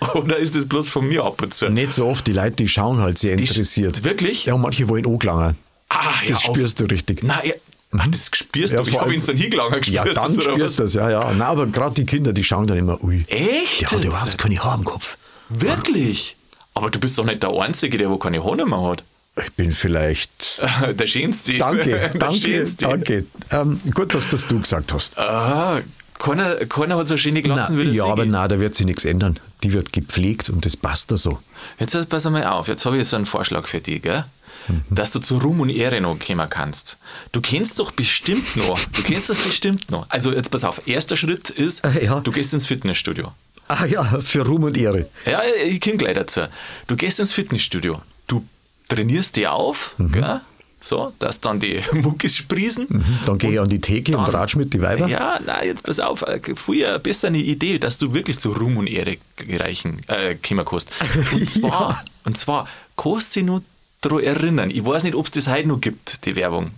Oder 0.14 0.36
ist 0.38 0.54
das 0.56 0.66
bloß 0.66 0.88
von 0.90 1.06
mir 1.08 1.24
ab 1.24 1.40
und 1.40 1.54
zu? 1.54 1.68
Nicht 1.70 1.92
so 1.92 2.06
oft, 2.06 2.26
die 2.26 2.32
Leute, 2.32 2.56
die 2.56 2.68
schauen 2.68 2.98
halt 3.00 3.16
sehr 3.18 3.36
sch- 3.36 3.40
interessiert. 3.40 4.04
wirklich? 4.04 4.44
Ja, 4.46 4.54
und 4.54 4.60
manche 4.62 4.88
wollen 4.88 5.06
angelangen. 5.06 5.56
Ah, 5.88 6.14
Das 6.26 6.42
spürst 6.42 6.80
du 6.80 6.84
richtig. 6.86 7.22
Nein, 7.22 7.40
ja, 7.44 7.54
ah, 7.98 8.06
das 8.08 8.30
spürst 8.32 8.74
Ja, 8.74 8.82
du. 8.82 8.88
Ich 8.88 8.98
habe 8.98 9.14
ihn 9.14 9.24
dann 9.24 9.36
hingelangen 9.36 9.80
Ja, 9.84 10.04
dann 10.04 10.34
oder 10.34 10.42
spürst 10.42 10.78
du 10.78 10.82
das, 10.84 10.94
ja, 10.94 11.10
ja. 11.10 11.30
Nein, 11.32 11.42
aber 11.42 11.66
gerade 11.66 11.94
die 11.94 12.04
Kinder, 12.04 12.32
die 12.32 12.42
schauen 12.44 12.66
dann 12.66 12.76
immer, 12.78 13.02
ui. 13.04 13.24
Echt? 13.28 13.82
Der 13.82 13.90
hat 13.90 14.04
überhaupt 14.04 14.38
keine 14.38 14.62
Haare 14.62 14.78
im 14.78 14.84
Kopf. 14.84 15.16
Wirklich? 15.48 16.36
Aber 16.74 16.90
du 16.90 16.98
bist 16.98 17.16
doch 17.18 17.24
nicht 17.24 17.42
der 17.42 17.50
Einzige, 17.50 17.98
der 17.98 18.10
wo 18.10 18.16
keine 18.18 18.42
Haare 18.42 18.66
mehr 18.66 18.82
hat. 18.82 19.04
Ich 19.36 19.52
bin 19.54 19.72
vielleicht. 19.72 20.60
Der 20.98 21.06
schönste. 21.08 21.58
Danke, 21.58 21.84
der 21.90 22.08
danke, 22.10 22.38
schönste. 22.38 22.84
danke. 22.86 23.26
Ähm, 23.50 23.80
gut, 23.92 24.14
dass 24.14 24.28
das 24.28 24.46
du 24.46 24.60
gesagt 24.60 24.92
hast. 24.92 25.18
Aha, 25.18 25.80
keiner, 26.18 26.56
keiner 26.66 26.96
hat 26.96 27.08
so 27.08 27.16
schöne 27.16 27.42
Glatzen 27.42 27.78
wie 27.78 27.90
ja, 27.90 28.04
aber 28.06 28.24
nein, 28.26 28.48
da 28.48 28.58
wird 28.60 28.74
sich 28.74 28.86
nichts 28.86 29.04
ändern. 29.04 29.38
Die 29.62 29.72
wird 29.72 29.92
gepflegt 29.92 30.48
und 30.50 30.64
das 30.64 30.76
passt 30.76 31.10
da 31.10 31.16
so. 31.16 31.38
Jetzt 31.78 32.08
pass 32.08 32.24
mal 32.30 32.44
auf, 32.46 32.68
jetzt 32.68 32.84
habe 32.86 32.98
ich 32.98 33.08
so 33.08 33.16
einen 33.16 33.26
Vorschlag 33.26 33.66
für 33.66 33.80
dich, 33.80 34.02
gell? 34.02 34.24
Mhm. 34.68 34.82
dass 34.88 35.10
du 35.10 35.18
zu 35.18 35.38
Ruhm 35.38 35.60
und 35.60 35.68
Ehre 35.68 36.00
noch 36.00 36.16
kommen 36.18 36.48
kannst. 36.48 36.96
Du 37.32 37.40
kennst 37.42 37.80
doch 37.80 37.90
bestimmt 37.90 38.56
noch, 38.56 38.78
du 38.92 39.02
kennst 39.02 39.28
doch 39.28 39.36
bestimmt 39.36 39.90
noch. 39.90 40.08
Also 40.08 40.32
jetzt 40.32 40.50
pass 40.50 40.64
auf, 40.64 40.86
erster 40.86 41.16
Schritt 41.16 41.50
ist, 41.50 41.84
Äh, 41.84 42.04
ja. 42.06 42.20
du 42.20 42.30
gehst 42.32 42.54
ins 42.54 42.64
Fitnessstudio. 42.66 43.32
Ah 43.68 43.84
ja, 43.84 44.04
für 44.22 44.46
Ruhm 44.46 44.62
und 44.64 44.76
Ehre. 44.78 45.08
Ja, 45.26 45.42
ich 45.66 45.80
komme 45.80 45.96
gleich 45.96 46.14
dazu. 46.14 46.42
Du 46.86 46.96
gehst 46.96 47.18
ins 47.20 47.32
Fitnessstudio, 47.32 48.00
du 48.26 48.46
trainierst 48.88 49.36
dich 49.36 49.48
auf, 49.48 49.94
Mhm. 49.98 50.12
gell? 50.12 50.40
So, 50.84 51.14
dass 51.18 51.40
dann 51.40 51.60
die 51.60 51.80
Muckis 51.92 52.36
sprießen. 52.36 52.86
Dann 53.24 53.38
gehe 53.38 53.52
ich 53.52 53.60
an 53.60 53.68
die 53.68 53.80
Theke 53.80 54.16
und 54.18 54.26
dann- 54.28 54.34
ratsch 54.34 54.56
mit 54.56 54.74
die 54.74 54.82
Weiber. 54.82 55.06
Ja, 55.08 55.40
nein, 55.44 55.66
jetzt 55.68 55.82
pass 55.82 55.98
auf, 55.98 56.20
äh, 56.22 56.40
früher 56.56 56.98
besser 56.98 57.28
eine 57.28 57.38
Idee, 57.38 57.78
dass 57.78 57.96
du 57.96 58.12
wirklich 58.12 58.38
zu 58.38 58.52
Ruhm 58.52 58.76
und 58.76 58.86
Ehre 58.86 59.16
gereichen, 59.36 60.02
äh, 60.08 60.34
kommen 60.34 60.64
kannst. 60.64 60.90
Und 61.32 61.50
zwar, 61.50 61.70
Ja. 61.90 62.04
und 62.24 62.36
zwar, 62.36 62.68
kannst 62.96 63.34
du 63.34 63.40
dich 63.40 63.46
noch 63.46 63.62
daran 64.02 64.20
erinnern, 64.20 64.70
ich 64.70 64.84
weiß 64.84 65.04
nicht, 65.04 65.14
ob 65.14 65.24
es 65.24 65.30
das 65.30 65.48
heute 65.48 65.68
noch 65.68 65.80
gibt, 65.80 66.26
die 66.26 66.36
Werbung, 66.36 66.72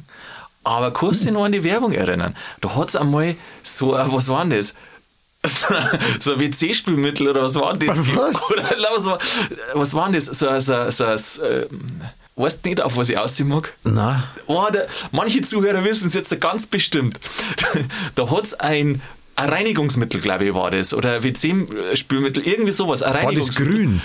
aber 0.63 0.93
kannst 0.93 1.23
du 1.23 1.25
dich 1.27 1.35
noch 1.35 1.45
an 1.45 1.53
die 1.53 1.65
Werbung 1.65 1.93
erinnern? 1.93 2.37
Da 2.61 2.77
hat 2.77 2.91
es 2.91 2.97
einmal 2.97 3.35
so, 3.65 3.91
was 3.93 4.29
war 4.29 4.45
denn 4.45 4.51
das? 4.57 4.75
so 6.21 6.33
ein 6.35 6.41
WC-Spülmittel 6.41 7.29
oder 7.29 7.43
was 7.43 7.55
war 7.57 7.77
denn 7.77 7.89
das? 7.89 7.99
Was? 8.17 8.51
Oder, 8.53 8.65
was, 8.97 9.07
war, 9.07 9.19
was 9.75 9.95
war 9.95 10.05
denn 10.07 10.15
das? 10.15 10.27
So, 10.27 10.59
so, 10.61 10.91
so, 10.91 11.17
so, 11.17 11.45
weißt 12.37 12.65
du 12.65 12.69
nicht, 12.71 12.81
auf 12.81 12.97
was 12.97 13.09
ich 13.09 13.19
aussehen 13.19 13.49
mag? 13.49 13.73
Na, 13.85 14.25
Oh, 14.47 14.67
der, 14.73 14.87
manche 15.11 15.41
Zuhörer 15.43 15.85
wissen 15.85 16.07
es 16.07 16.15
jetzt 16.15 16.39
ganz 16.41 16.67
bestimmt. 16.67 17.19
Da 18.15 18.31
hat 18.31 18.45
es 18.45 18.55
ein, 18.55 19.01
ein 19.37 19.49
Reinigungsmittel, 19.49 20.21
glaube 20.21 20.45
ich, 20.47 20.55
war 20.55 20.71
das. 20.71 20.95
Oder 20.95 21.17
ein 21.17 21.23
WC-Spülmittel, 21.23 22.47
irgendwie 22.47 22.73
sowas. 22.73 23.03
Ein 23.03 23.23
war 23.25 23.33
das 23.33 23.55
grün? 23.55 24.01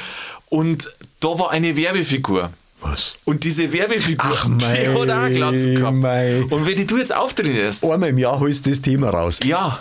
Und 0.50 0.89
da 1.19 1.27
war 1.39 1.51
eine 1.51 1.75
Werbefigur. 1.77 2.51
Was? 2.81 3.15
Und 3.25 3.43
diese 3.43 3.71
Werbefigur, 3.71 4.31
Ach, 4.33 4.43
die 4.43 4.50
mei, 4.65 4.88
hat 4.88 4.95
auch 5.09 5.29
Glatzen 5.29 5.75
gehabt. 5.75 5.97
mei. 5.97 6.43
Und 6.50 6.65
wenn 6.65 6.75
die 6.75 6.88
du 6.88 6.97
jetzt 6.97 7.13
auftrainierst, 7.13 7.83
Einmal 7.85 8.09
im 8.09 8.17
Jahr 8.17 8.39
holst 8.39 8.65
du 8.65 8.71
das 8.71 8.81
Thema 8.81 9.11
raus. 9.11 9.39
ja, 9.43 9.79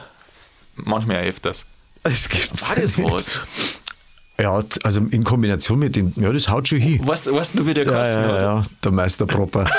manchmal 0.77 1.17
auch 1.23 1.29
öfters. 1.29 1.65
Das 2.03 2.29
gibt's 2.29 2.69
War 2.69 2.77
das 2.77 2.99
was? 3.03 3.41
Ja, 4.41 4.63
also 4.85 5.01
in 5.11 5.23
Kombination 5.25 5.79
mit 5.79 5.97
den, 5.97 6.13
ja, 6.17 6.33
das 6.33 6.49
haut 6.49 6.67
schon 6.69 6.79
hin. 6.79 7.07
Weißt, 7.07 7.33
weißt 7.33 7.59
du, 7.59 7.67
wie 7.67 7.75
der 7.75 7.85
Ja, 7.85 7.93
Kasten 7.93 8.23
ja, 8.23 8.29
hat? 8.33 8.43
ja, 8.43 8.63
der 8.83 8.93
Meister 8.93 9.27
Propper. 9.27 9.65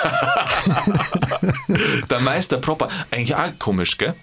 Der 2.10 2.20
Meister 2.20 2.58
Propper, 2.58 2.88
eigentlich 3.10 3.36
auch 3.36 3.50
komisch, 3.60 3.98
gell? 3.98 4.14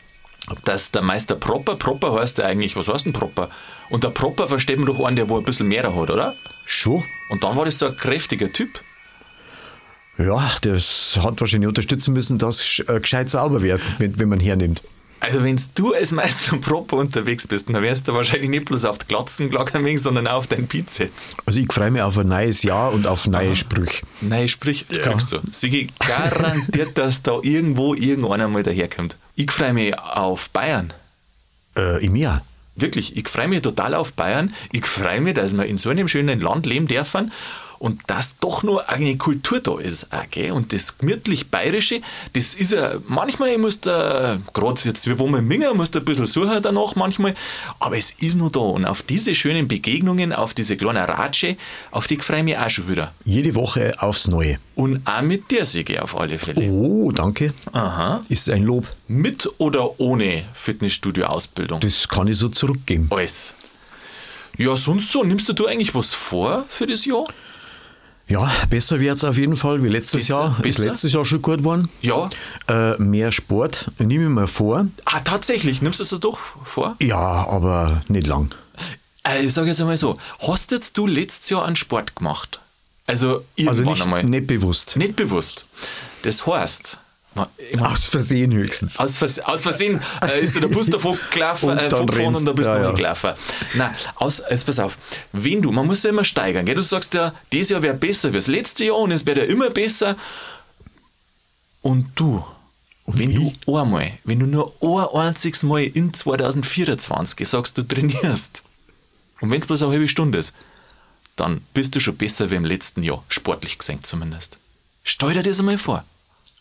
Dass 0.64 0.90
der 0.92 1.02
Meister 1.02 1.34
Propper, 1.34 1.76
Propper 1.76 2.12
heißt 2.20 2.38
ja 2.38 2.46
eigentlich, 2.46 2.76
was 2.76 2.88
heißt 2.88 3.06
denn 3.06 3.12
Propper? 3.12 3.50
Und 3.90 4.04
der 4.04 4.10
Propper 4.10 4.46
versteht 4.48 4.78
man 4.78 4.86
doch 4.86 5.04
einen, 5.04 5.16
der 5.16 5.28
wo 5.28 5.36
ein 5.38 5.44
bisschen 5.44 5.68
mehr 5.68 5.82
hat, 5.84 6.10
oder? 6.10 6.34
schon? 6.64 7.02
Und 7.30 7.42
dann 7.44 7.56
war 7.56 7.64
das 7.64 7.78
so 7.78 7.86
ein 7.86 7.96
kräftiger 7.96 8.52
Typ. 8.52 8.80
Ja, 10.18 10.50
das 10.62 11.18
hat 11.22 11.40
wahrscheinlich 11.40 11.68
unterstützen 11.68 12.12
müssen, 12.12 12.38
dass 12.38 12.80
äh, 12.86 13.00
gescheit 13.00 13.30
sauber 13.30 13.60
wird, 13.62 13.80
wenn, 13.98 14.18
wenn 14.18 14.28
man 14.28 14.40
hernimmt. 14.40 14.82
Also 15.20 15.42
wenn 15.42 15.60
du 15.74 15.94
als 15.94 16.12
Meister 16.12 16.56
Propper 16.58 16.96
unterwegs 16.96 17.46
bist, 17.46 17.68
dann 17.68 17.82
wärst 17.82 18.06
du 18.06 18.14
wahrscheinlich 18.14 18.50
nicht 18.50 18.66
bloß 18.66 18.84
auf 18.84 18.98
die 18.98 19.06
Glatzen 19.06 19.50
gelagert, 19.50 19.98
sondern 19.98 20.26
auch 20.26 20.38
auf 20.38 20.46
deinen 20.46 20.66
Bizeps. 20.66 21.34
Also 21.44 21.58
ich 21.58 21.72
freue 21.72 21.90
mich 21.90 22.02
auf 22.02 22.16
ein 22.18 22.28
neues 22.28 22.62
Jahr 22.62 22.92
und 22.92 23.06
auf 23.06 23.26
neue 23.26 23.54
Sprüche. 23.56 24.06
Nein, 24.20 24.48
sprich, 24.48 24.86
kriegst 24.88 25.32
du. 25.32 25.40
Sigi, 25.50 25.88
garantiert, 25.98 26.96
dass 26.96 27.22
da 27.22 27.40
irgendwo 27.42 27.94
irgendeiner 27.94 28.48
mal 28.48 28.62
daherkommt. 28.62 29.16
Ich 29.34 29.50
freue 29.50 29.72
mich 29.72 29.98
auf 29.98 30.50
Bayern. 30.50 30.92
Äh, 31.76 32.04
Im 32.04 32.16
Jahr. 32.16 32.44
Wirklich, 32.76 33.16
ich 33.16 33.28
freue 33.28 33.48
mich 33.48 33.62
total 33.62 33.94
auf 33.94 34.12
Bayern. 34.12 34.54
Ich 34.70 34.86
freue 34.86 35.20
mich, 35.20 35.34
dass 35.34 35.52
wir 35.56 35.66
in 35.66 35.78
so 35.78 35.90
einem 35.90 36.06
schönen 36.06 36.40
Land 36.40 36.64
leben 36.64 36.86
dürfen. 36.86 37.32
Und 37.78 38.02
dass 38.06 38.38
doch 38.38 38.62
nur 38.62 38.88
eine 38.88 39.16
Kultur 39.16 39.60
da 39.60 39.78
ist. 39.78 40.12
Auch, 40.12 40.24
gell? 40.30 40.52
Und 40.52 40.72
das 40.72 40.98
gemütlich 40.98 41.50
Bayerische, 41.50 42.00
das 42.32 42.54
ist 42.54 42.72
ja 42.72 42.96
manchmal, 43.06 43.50
ich 43.50 43.58
muss 43.58 43.80
da, 43.80 44.38
gerade 44.52 44.80
jetzt, 44.84 45.06
wie 45.08 45.18
wo 45.18 45.26
man 45.26 45.44
Minger, 45.46 45.74
muss 45.74 45.90
da 45.90 46.00
ein 46.00 46.04
bisschen 46.04 46.26
suchen 46.26 46.62
danach 46.62 46.96
manchmal, 46.96 47.34
aber 47.78 47.96
es 47.96 48.10
ist 48.12 48.36
nur 48.36 48.50
da. 48.50 48.60
Und 48.60 48.84
auf 48.84 49.02
diese 49.02 49.34
schönen 49.34 49.68
Begegnungen, 49.68 50.32
auf 50.32 50.54
diese 50.54 50.76
kleinen 50.76 51.04
Ratsche, 51.04 51.56
auf 51.90 52.06
die 52.06 52.16
freue 52.16 52.38
ich 52.38 52.44
mich 52.44 52.58
auch 52.58 52.70
schon 52.70 52.88
wieder. 52.88 53.12
Jede 53.24 53.54
Woche 53.54 53.94
aufs 53.98 54.28
Neue. 54.28 54.58
Und 54.74 55.06
auch 55.06 55.22
mit 55.22 55.50
der 55.50 55.64
Siege 55.64 56.02
auf 56.02 56.18
alle 56.18 56.38
Fälle. 56.38 56.70
Oh, 56.70 57.10
danke. 57.12 57.52
Aha. 57.72 58.20
Ist 58.28 58.48
ein 58.48 58.62
Lob. 58.62 58.86
Mit 59.08 59.48
oder 59.58 59.98
ohne 59.98 60.44
Fitnessstudio-Ausbildung? 60.52 61.80
Das 61.80 62.08
kann 62.08 62.28
ich 62.28 62.36
so 62.36 62.48
zurückgeben. 62.48 63.08
Alles. 63.10 63.54
Ja, 64.56 64.76
sonst 64.76 65.10
so. 65.10 65.22
Nimmst 65.22 65.48
du 65.48 65.66
eigentlich 65.66 65.94
was 65.94 66.14
vor 66.14 66.64
für 66.68 66.86
das 66.86 67.04
Jahr? 67.04 67.24
Ja, 68.28 68.50
besser 68.68 69.00
wird 69.00 69.16
es 69.16 69.24
auf 69.24 69.36
jeden 69.38 69.56
Fall 69.56 69.82
wie 69.82 69.88
letztes 69.88 70.26
Besser, 70.28 70.40
Jahr. 70.42 70.56
Ist 70.58 70.76
besser? 70.76 70.84
letztes 70.90 71.12
Jahr 71.14 71.24
schon 71.24 71.40
gut 71.42 71.58
geworden. 71.58 71.88
Ja. 72.02 72.28
Äh, 72.68 72.96
mehr 73.00 73.32
Sport, 73.32 73.90
nehme 73.98 74.24
ich 74.24 74.30
mir 74.30 74.46
vor. 74.46 74.86
Ah, 75.06 75.20
tatsächlich. 75.20 75.80
Nimmst 75.80 75.98
du 76.00 76.04
es 76.04 76.10
doch 76.20 76.38
vor? 76.64 76.96
Ja, 77.00 77.16
aber 77.48 78.02
nicht 78.08 78.26
lang. 78.26 78.54
Äh, 79.24 79.44
Ich 79.46 79.54
sage 79.54 79.68
jetzt 79.68 79.80
einmal 79.80 79.96
so. 79.96 80.18
Hast 80.46 80.70
jetzt 80.72 80.96
du 80.98 81.06
letztes 81.06 81.48
Jahr 81.50 81.64
einen 81.64 81.76
Sport 81.76 82.16
gemacht? 82.16 82.60
Also 83.06 83.42
Also 83.58 83.82
irgendwann 83.82 83.92
nicht, 83.94 84.02
einmal. 84.02 84.24
nicht 84.24 84.46
bewusst. 84.46 84.96
Nicht 84.98 85.16
bewusst. 85.16 85.66
Das 86.22 86.46
heißt, 86.46 86.98
Aus 87.80 88.04
Versehen 88.06 88.52
höchstens. 88.52 88.98
aus, 88.98 89.16
Vers 89.16 89.38
aus 89.38 89.62
Versehen 89.62 90.02
äh, 90.26 90.40
ist 90.42 90.60
der 90.60 90.66
Bus 90.66 90.86
davon 90.90 91.16
gelaufen, 91.32 91.70
Und 91.70 91.78
äh, 91.78 91.88
dann 91.88 92.08
rennst. 92.08 92.40
und 92.40 92.46
dann 92.46 92.54
bist 92.56 92.68
du 92.68 92.72
Ja, 92.72 92.82
ja, 92.82 92.92
gelaufen. 92.92 93.34
Nein, 93.74 93.94
aus, 94.16 94.42
jetzt 94.50 94.66
pass 94.66 94.78
auf. 94.80 94.98
Wenn 95.32 95.62
du, 95.62 95.70
man 95.70 95.86
muss 95.86 96.02
ja 96.02 96.10
immer 96.10 96.24
steigern, 96.24 96.66
gell? 96.66 96.74
du 96.74 96.82
sagst 96.82 97.14
ja, 97.14 97.32
dieses 97.52 97.68
Jahr 97.70 97.82
wäre 97.82 97.94
besser 97.94 98.32
wie 98.32 98.36
das 98.36 98.48
letzte 98.48 98.86
Jahr 98.86 98.96
und 98.96 99.12
es 99.12 99.24
wird 99.24 99.38
ja 99.38 99.44
immer 99.44 99.70
besser. 99.70 100.16
Und 101.80 102.10
du, 102.16 102.44
wenn 103.06 103.32
du 103.34 103.78
einmal, 103.78 104.12
wenn 104.24 104.40
du 104.40 104.46
nur 104.46 104.74
ein 104.82 105.20
einziges 105.28 105.62
Mal 105.62 105.82
in 105.84 106.12
2024 106.12 107.48
sagst, 107.48 107.78
du 107.78 107.82
trainierst, 107.82 108.62
und 109.40 109.50
wenn 109.52 109.60
es 109.60 109.66
bloß 109.68 109.82
eine 109.82 109.92
halbe 109.92 110.08
Stunde 110.08 110.38
ist, 110.38 110.54
dann 111.36 111.60
bist 111.72 111.94
du 111.94 112.00
schon 112.00 112.16
besser 112.16 112.50
wie 112.50 112.56
im 112.56 112.64
letzten 112.64 113.04
Jahr, 113.04 113.22
sportlich 113.28 113.78
gesehen 113.78 114.02
zumindest. 114.02 114.58
Stell 115.04 115.34
dir 115.34 115.44
das 115.44 115.60
einmal 115.60 115.78
vor. 115.78 116.04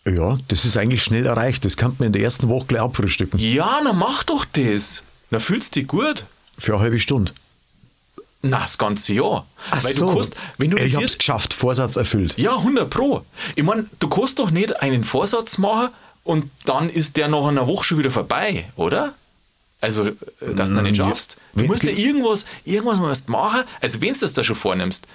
Ja, 0.08 0.38
das 0.48 0.64
ist 0.64 0.78
eigentlich 0.78 1.04
schnell 1.04 1.26
erreicht. 1.26 1.66
Das 1.66 1.76
kann 1.76 1.96
man 2.00 2.08
in 2.08 2.14
der 2.14 2.22
ersten 2.22 2.48
Woche 2.50 2.68
gleich 2.68 2.82
abfrühstücken. 2.82 3.40
Ja, 3.40 3.82
na 3.84 3.94
mach 3.94 4.24
doch 4.24 4.46
das. 4.46 5.04
Na 5.32 5.40
fühlst 5.40 5.76
dich 5.76 5.88
gut. 5.88 6.26
Für 6.58 6.74
eine 6.74 6.84
halbe 6.84 7.00
Stunde. 7.00 7.34
Na, 8.42 8.62
das 8.62 8.78
ganze 8.78 9.14
Jahr. 9.14 9.46
Ach 9.72 9.84
Weil 9.84 9.94
so. 9.94 10.08
du 10.08 10.14
kannst, 10.14 10.36
wenn 10.58 10.72
du 10.72 10.78
ich 10.78 10.94
das 10.94 11.02
hab's 11.02 11.18
geschafft, 11.18 11.54
Vorsatz 11.54 11.96
erfüllt. 11.96 12.38
Ja, 12.38 12.56
100 12.58 12.90
Pro. 12.90 13.26
Ich 13.56 13.64
meine, 13.64 13.86
du 14.00 14.08
kannst 14.08 14.40
doch 14.40 14.52
nicht 14.52 14.78
einen 14.82 15.04
Vorsatz 15.04 15.58
machen 15.58 15.90
und 16.24 16.50
dann 16.66 16.90
ist 16.90 17.18
der 17.18 17.28
nach 17.28 17.46
einer 17.46 17.68
Woche 17.68 17.84
schon 17.84 17.98
wieder 17.98 18.12
vorbei, 18.12 18.70
oder? 18.76 19.14
Also, 19.82 20.08
äh, 20.08 20.14
dass 20.56 20.70
du 20.70 20.78
ihn 20.78 20.84
nicht 20.84 20.98
ja. 20.98 21.08
schaffst. 21.08 21.38
Du 21.54 21.66
musst 21.66 21.84
ja 21.84 21.92
irgendwas, 21.92 22.46
irgendwas 22.64 23.00
musst 23.00 23.30
machen, 23.30 23.64
also 23.82 24.02
wenn 24.02 24.14
du 24.14 24.20
das 24.20 24.34
da 24.34 24.44
schon 24.44 24.56
vornimmst, 24.56 25.08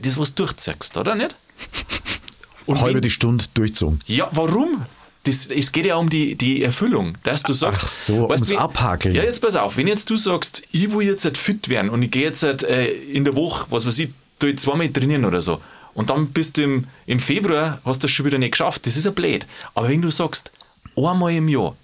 das 0.00 0.18
was 0.18 0.34
durchziehst, 0.34 0.96
oder 0.96 1.14
nicht? 1.14 1.36
Und 2.66 2.80
Halbe 2.80 3.00
die 3.00 3.10
Stunde 3.10 3.44
durchzogen. 3.54 4.00
ja, 4.06 4.28
warum? 4.32 4.84
Das, 5.24 5.46
es 5.46 5.70
geht 5.70 5.86
ja 5.86 5.94
um 5.96 6.08
die, 6.10 6.34
die 6.34 6.64
Erfüllung, 6.64 7.16
dass 7.22 7.44
du 7.44 7.52
sagst. 7.52 7.82
Ach 7.84 7.88
so, 7.88 8.14
weißt 8.28 8.30
ums 8.30 8.50
wie- 8.50 8.56
Abhakeln. 8.56 9.14
Ja, 9.14 9.22
jetzt 9.22 9.40
pass 9.40 9.54
auf, 9.54 9.76
wenn 9.76 9.86
jetzt 9.86 10.10
du 10.10 10.16
sagst, 10.16 10.62
ich 10.72 10.92
will 10.92 11.06
jetzt 11.06 11.24
halt 11.24 11.38
fit 11.38 11.68
werden 11.68 11.90
und 11.90 12.02
ich 12.02 12.10
gehe 12.10 12.22
jetzt 12.24 12.42
halt, 12.42 12.64
äh, 12.64 12.86
in 12.90 13.24
der 13.24 13.36
Woche, 13.36 13.66
was 13.70 13.86
weiß 13.86 14.00
ich, 14.00 14.08
tu 14.40 14.48
ich 14.48 14.58
zweimal 14.58 14.88
trainieren 14.88 15.24
oder 15.24 15.40
so. 15.40 15.60
Und 15.94 16.10
dann 16.10 16.28
bist 16.32 16.56
du 16.58 16.62
im, 16.64 16.86
im 17.06 17.20
Februar, 17.20 17.80
hast 17.84 17.98
du 18.02 18.06
das 18.08 18.10
schon 18.10 18.26
wieder 18.26 18.38
nicht 18.38 18.50
geschafft. 18.52 18.84
Das 18.84 18.96
ist 18.96 19.04
ja 19.04 19.12
blöd. 19.12 19.46
Aber 19.74 19.88
wenn 19.88 20.02
du 20.02 20.10
sagst, 20.10 20.50
einmal 20.96 21.32
im 21.34 21.46
Jahr, 21.48 21.76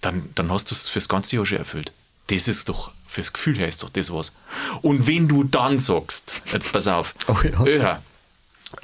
dann, 0.00 0.28
dann 0.36 0.52
hast 0.52 0.70
du 0.70 0.74
es 0.76 0.88
fürs 0.88 1.08
ganze 1.08 1.34
Jahr 1.34 1.46
schon 1.46 1.58
erfüllt. 1.58 1.90
Das 2.28 2.46
ist 2.46 2.68
doch, 2.68 2.92
fürs 3.08 3.32
Gefühl 3.32 3.58
her 3.58 3.66
ist 3.66 3.82
doch 3.82 3.88
das 3.90 4.12
was. 4.12 4.32
Und 4.82 5.08
wenn 5.08 5.26
du 5.26 5.42
dann 5.42 5.80
sagst, 5.80 6.42
jetzt 6.52 6.72
pass 6.72 6.86
auf, 6.86 7.14
Oh 7.26 7.36
ja. 7.42 7.64
Öha, 7.66 8.02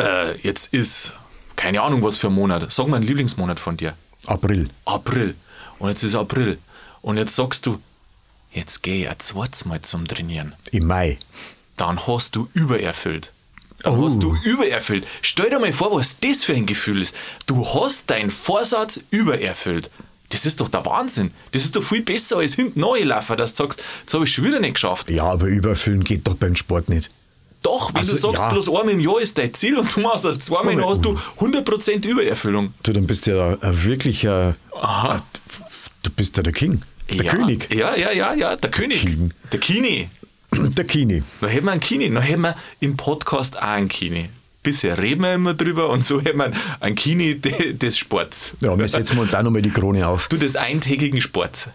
äh, 0.01 0.37
jetzt 0.41 0.73
ist, 0.75 1.15
keine 1.61 1.83
Ahnung 1.83 2.03
was 2.03 2.17
für 2.17 2.29
ein 2.29 2.33
Monat, 2.33 2.73
sag 2.73 2.89
mal 2.89 2.97
einen 2.97 3.07
Lieblingsmonat 3.07 3.61
von 3.61 3.77
dir. 3.77 3.93
April. 4.27 4.71
April. 4.87 5.35
Und 5.79 5.91
jetzt 5.91 6.03
ist 6.03 6.15
April. 6.15 6.59
Und 7.03 7.19
jetzt 7.19 7.35
sagst 7.37 7.67
du, 7.67 7.79
jetzt 8.51 8.83
gehe 8.83 9.03
ich 9.05 9.11
ein 9.11 9.19
zweites 9.21 9.67
Mal 9.67 9.83
zum 9.83 10.07
Trainieren. 10.09 10.55
Im 10.73 10.87
Mai. 10.87 11.19
Dann 11.77 12.07
hast 12.07 12.35
du 12.37 12.49
übererfüllt. 12.55 13.33
Dann 13.83 13.99
Oh. 13.99 14.07
hast 14.07 14.23
du 14.23 14.35
übererfüllt. 14.43 15.07
Stell 15.21 15.51
dir 15.51 15.59
mal 15.59 15.73
vor, 15.75 15.95
was 15.95 16.17
das 16.17 16.45
für 16.45 16.55
ein 16.55 16.65
Gefühl 16.67 17.03
ist. 17.03 17.15
Du 17.47 17.67
hast 17.67 18.09
deinen 18.11 18.31
Vorsatz 18.31 19.01
übererfüllt. 19.11 19.91
Das 20.31 20.47
ist 20.47 20.61
doch 20.61 20.69
der 20.69 20.87
Wahnsinn. 20.87 21.31
Das 21.53 21.65
ist 21.65 21.77
doch 21.77 21.83
viel 21.83 22.03
besser 22.03 22.39
als 22.39 22.55
hinten 22.55 22.81
laufen, 22.81 23.37
dass 23.37 23.53
du 23.55 23.65
sagst, 23.65 23.83
jetzt 24.03 24.15
habe 24.15 24.25
ich 24.25 24.33
schon 24.33 24.45
wieder 24.45 24.61
nicht 24.61 24.75
geschafft. 24.75 25.11
Ja, 25.11 25.25
aber 25.25 25.47
überfüllen 25.47 26.05
geht 26.05 26.27
doch 26.27 26.35
beim 26.37 26.57
Sport 26.57 26.89
nicht. 26.89 27.11
Doch, 27.63 27.91
wenn 27.91 27.99
Also, 27.99 28.13
du 28.13 28.19
sagst, 28.19 28.39
ja. 28.43 28.49
bloß 28.51 28.69
einmal 28.69 28.91
im 28.91 29.01
Jahr 29.01 29.21
ist 29.21 29.37
dein 29.37 29.53
Ziel 29.53 29.77
und 29.77 29.95
du 29.95 30.01
machst 30.01 30.25
das 30.25 30.39
zweimal, 30.39 30.77
dann 30.77 30.87
hast 30.87 31.03
du 31.05 31.19
100% 31.39 32.07
Übererfüllung. 32.07 32.73
Du, 32.83 32.93
dann 32.93 33.07
bist 33.07 33.27
du 33.27 33.37
ja 33.37 33.57
ein 33.61 33.85
wirklicher. 33.85 34.57
Aha. 34.75 35.23
Du 36.03 36.11
bist 36.11 36.37
ja 36.39 36.43
der 36.43 36.55
King. 36.55 36.81
Der 37.11 37.25
ja, 37.25 37.33
König. 37.33 37.75
Ja, 37.75 37.95
ja, 37.97 38.13
ja, 38.13 38.33
ja, 38.35 38.57
der 38.57 38.71
König. 38.71 39.01
King. 39.03 39.33
Der 39.53 39.61
Kini. 39.61 40.09
Der 40.53 40.85
Kini. 40.85 41.23
Da 41.41 41.47
hätten 41.47 41.67
wir 41.67 41.73
einen 41.73 41.81
Kini. 41.81 42.13
Da 42.13 42.21
hätten 42.21 42.41
wir 42.41 42.57
im 42.81 42.97
Podcast 42.97 43.57
auch 43.57 43.63
einen 43.63 43.89
Kini. 43.89 44.31
Bisher 44.65 44.99
reden 44.99 45.23
wir 45.23 45.35
immer 45.35 45.55
drüber 45.55 45.91
und 45.91 46.03
so 46.05 46.21
hätten 46.21 46.39
wir 46.39 46.51
einen 46.81 46.97
Kini 46.97 47.35
de- 47.41 47.73
des 47.75 47.97
Sports. 47.99 48.53
Ja, 48.61 48.77
wir 48.77 48.89
setzen 48.89 49.19
uns 49.19 49.33
auch 49.35 49.43
nochmal 49.43 49.63
die 49.63 49.71
Krone 49.71 50.07
auf. 50.09 50.27
Du, 50.29 50.37
des 50.37 50.57
eintägigen 50.57 51.21
Sports. 51.21 51.69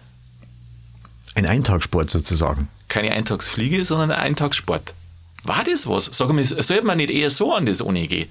Ein 1.34 1.46
Eintagssport 1.46 2.10
sozusagen. 2.10 2.68
Keine 2.88 3.12
Eintagsfliege, 3.12 3.84
sondern 3.84 4.10
ein 4.10 4.18
Eintagssport. 4.20 4.94
War 5.48 5.64
das 5.64 5.86
was? 5.86 6.10
Sag 6.12 6.32
mal, 6.32 6.44
sollte 6.44 6.82
man 6.84 6.96
nicht 6.98 7.10
eher 7.10 7.30
so 7.30 7.52
an 7.54 7.66
das 7.66 7.78
gehen? 7.78 8.30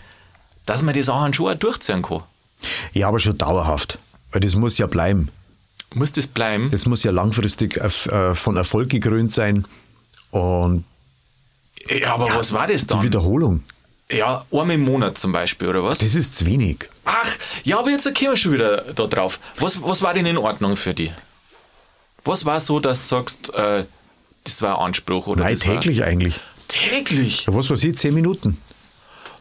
Dass 0.66 0.82
man 0.82 0.96
das 0.96 1.10
auch 1.10 1.32
schon 1.34 1.48
auch 1.52 1.56
durchziehen 1.56 2.02
kann. 2.02 2.24
Ja, 2.94 3.08
aber 3.10 3.20
schon 3.20 3.38
dauerhaft. 3.38 4.00
Weil 4.32 4.42
das 4.42 4.56
muss 4.56 4.78
ja 4.78 4.88
bleiben. 4.88 5.30
Muss 5.94 6.12
das 6.12 6.28
bleiben? 6.28 6.70
Das 6.72 6.86
muss 6.86 7.04
ja 7.04 7.12
langfristig 7.12 7.78
erf- 7.82 8.10
äh, 8.10 8.36
von 8.36 8.58
Erfolg 8.58 8.90
gekrönt 8.90 9.34
sein. 9.34 9.66
Und 10.32 10.84
ja, 11.90 12.14
aber 12.16 12.28
was 12.36 12.52
war 12.52 12.68
das 12.68 12.82
die 12.82 12.88
dann? 12.88 13.04
Wiederholung, 13.04 13.64
Ja, 14.12 14.44
einmal 14.52 14.72
im 14.72 14.82
Monat 14.82 15.18
zum 15.18 15.32
Beispiel, 15.32 15.68
oder 15.70 15.84
was? 15.84 16.00
das 16.00 16.16
ist 16.16 16.36
zu 16.36 16.46
wenig. 16.48 16.90
Ach, 17.06 17.32
ja, 17.64 17.78
aber 17.80 17.92
jetzt 17.92 18.04
kommen 18.06 18.32
wir 18.32 18.36
schon 18.38 18.52
wieder 18.54 18.78
da 18.94 19.06
drauf. 19.08 19.40
Was, 19.60 19.82
was 19.82 20.02
war 20.02 20.14
denn 20.14 20.26
in 20.26 20.38
Ordnung 20.38 20.76
für 20.76 20.94
dich? 20.94 21.12
Was 22.24 22.44
war 22.44 22.60
so, 22.60 22.80
dass 22.80 23.08
du 23.08 23.16
sagst, 23.18 23.54
äh, 23.54 23.86
das 24.44 24.62
war 24.62 24.80
ein 24.80 24.88
Anspruch 24.88 25.28
oder 25.28 25.44
Nein, 25.44 25.56
täglich 25.56 26.04
eigentlich. 26.04 26.40
Täglich? 26.68 27.46
Ja, 27.46 27.56
was 27.56 27.70
weiß 27.70 27.84
ich, 27.84 27.98
zehn 27.98 28.14
Minuten. 28.14 28.58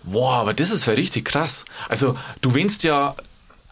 Wow, 0.05 0.35
aber 0.35 0.55
das 0.55 0.71
ist 0.71 0.87
ja 0.87 0.93
richtig 0.93 1.25
krass. 1.25 1.65
Also, 1.89 2.17
du 2.41 2.55
wennst 2.55 2.85
ja 2.85 3.17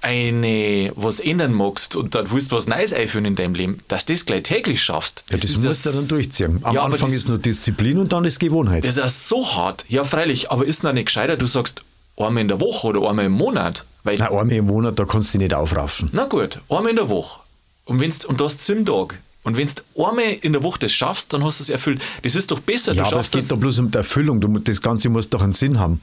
eine, 0.03 0.93
was 0.97 1.21
ändern 1.21 1.53
magst 1.53 1.95
und 1.95 2.15
da 2.15 2.29
willst 2.31 2.51
du 2.51 2.57
was 2.57 2.67
Neues 2.67 2.93
einführen 2.93 3.25
in 3.25 3.37
deinem 3.37 3.55
Leben, 3.55 3.79
dass 3.89 4.05
du 4.05 4.15
das 4.15 4.27
gleich 4.27 4.43
täglich 4.43 4.83
schaffst. 4.83 5.25
Ja, 5.31 5.37
das 5.37 5.49
ist 5.49 5.63
musst 5.63 5.87
du 5.87 5.91
ja 5.91 5.97
dann 5.97 6.09
durchziehen. 6.09 6.59
Am 6.63 6.75
ja, 6.75 6.83
Anfang 6.83 7.11
das, 7.11 7.19
ist 7.19 7.29
nur 7.29 7.39
Disziplin 7.39 7.99
und 7.99 8.13
dann 8.13 8.25
ist 8.25 8.41
Gewohnheit. 8.41 8.85
Das 8.85 8.97
ist 8.97 9.29
so 9.29 9.55
hart. 9.55 9.85
Ja, 9.89 10.03
freilich, 10.03 10.51
aber 10.51 10.67
ist 10.67 10.83
noch 10.83 10.93
nicht 10.93 11.07
gescheiter, 11.07 11.37
du 11.37 11.47
sagst 11.47 11.85
einmal 12.17 12.41
in 12.41 12.49
der 12.49 12.61
Woche 12.61 12.89
oder 12.89 13.09
einmal 13.09 13.27
im 13.27 13.33
Monat. 13.33 13.87
Weil 14.03 14.17
Na, 14.19 14.27
einmal 14.29 14.53
im 14.53 14.67
Monat, 14.67 14.99
da 14.99 15.05
kannst 15.05 15.33
du 15.33 15.39
dich 15.39 15.47
nicht 15.47 15.55
aufraffen. 15.55 16.09
Na 16.13 16.25
gut, 16.25 16.59
einmal 16.69 16.91
in 16.91 16.97
der 16.97 17.09
Woche. 17.09 17.41
Und, 17.85 18.01
wenn's, 18.01 18.25
und 18.25 18.41
du 18.41 18.45
hast 18.45 18.63
sieben 18.65 18.85
Tage. 18.85 19.17
Und 19.45 19.57
wenn 19.57 19.67
du 19.95 20.05
einmal 20.07 20.25
in 20.41 20.53
der 20.53 20.63
Woche 20.63 20.79
das 20.81 20.93
schaffst, 20.93 21.33
dann 21.33 21.43
hast 21.45 21.59
du 21.59 21.65
es 21.65 21.71
erfüllt. 21.71 22.01
Das 22.23 22.35
ist 22.37 22.51
doch 22.51 22.61
besser. 22.61 22.93
Ja, 22.93 23.03
du 23.03 23.09
aber 23.09 23.19
es 23.21 23.31
geht 23.31 23.51
da 23.51 23.57
bloß 23.57 23.79
um 23.81 23.91
die 23.91 23.99
Erfüllung. 23.99 24.41
Du, 24.41 24.47
das 24.59 24.81
Ganze 24.81 25.09
muss 25.09 25.29
doch 25.29 25.43
einen 25.43 25.53
Sinn 25.53 25.81
haben. 25.81 26.01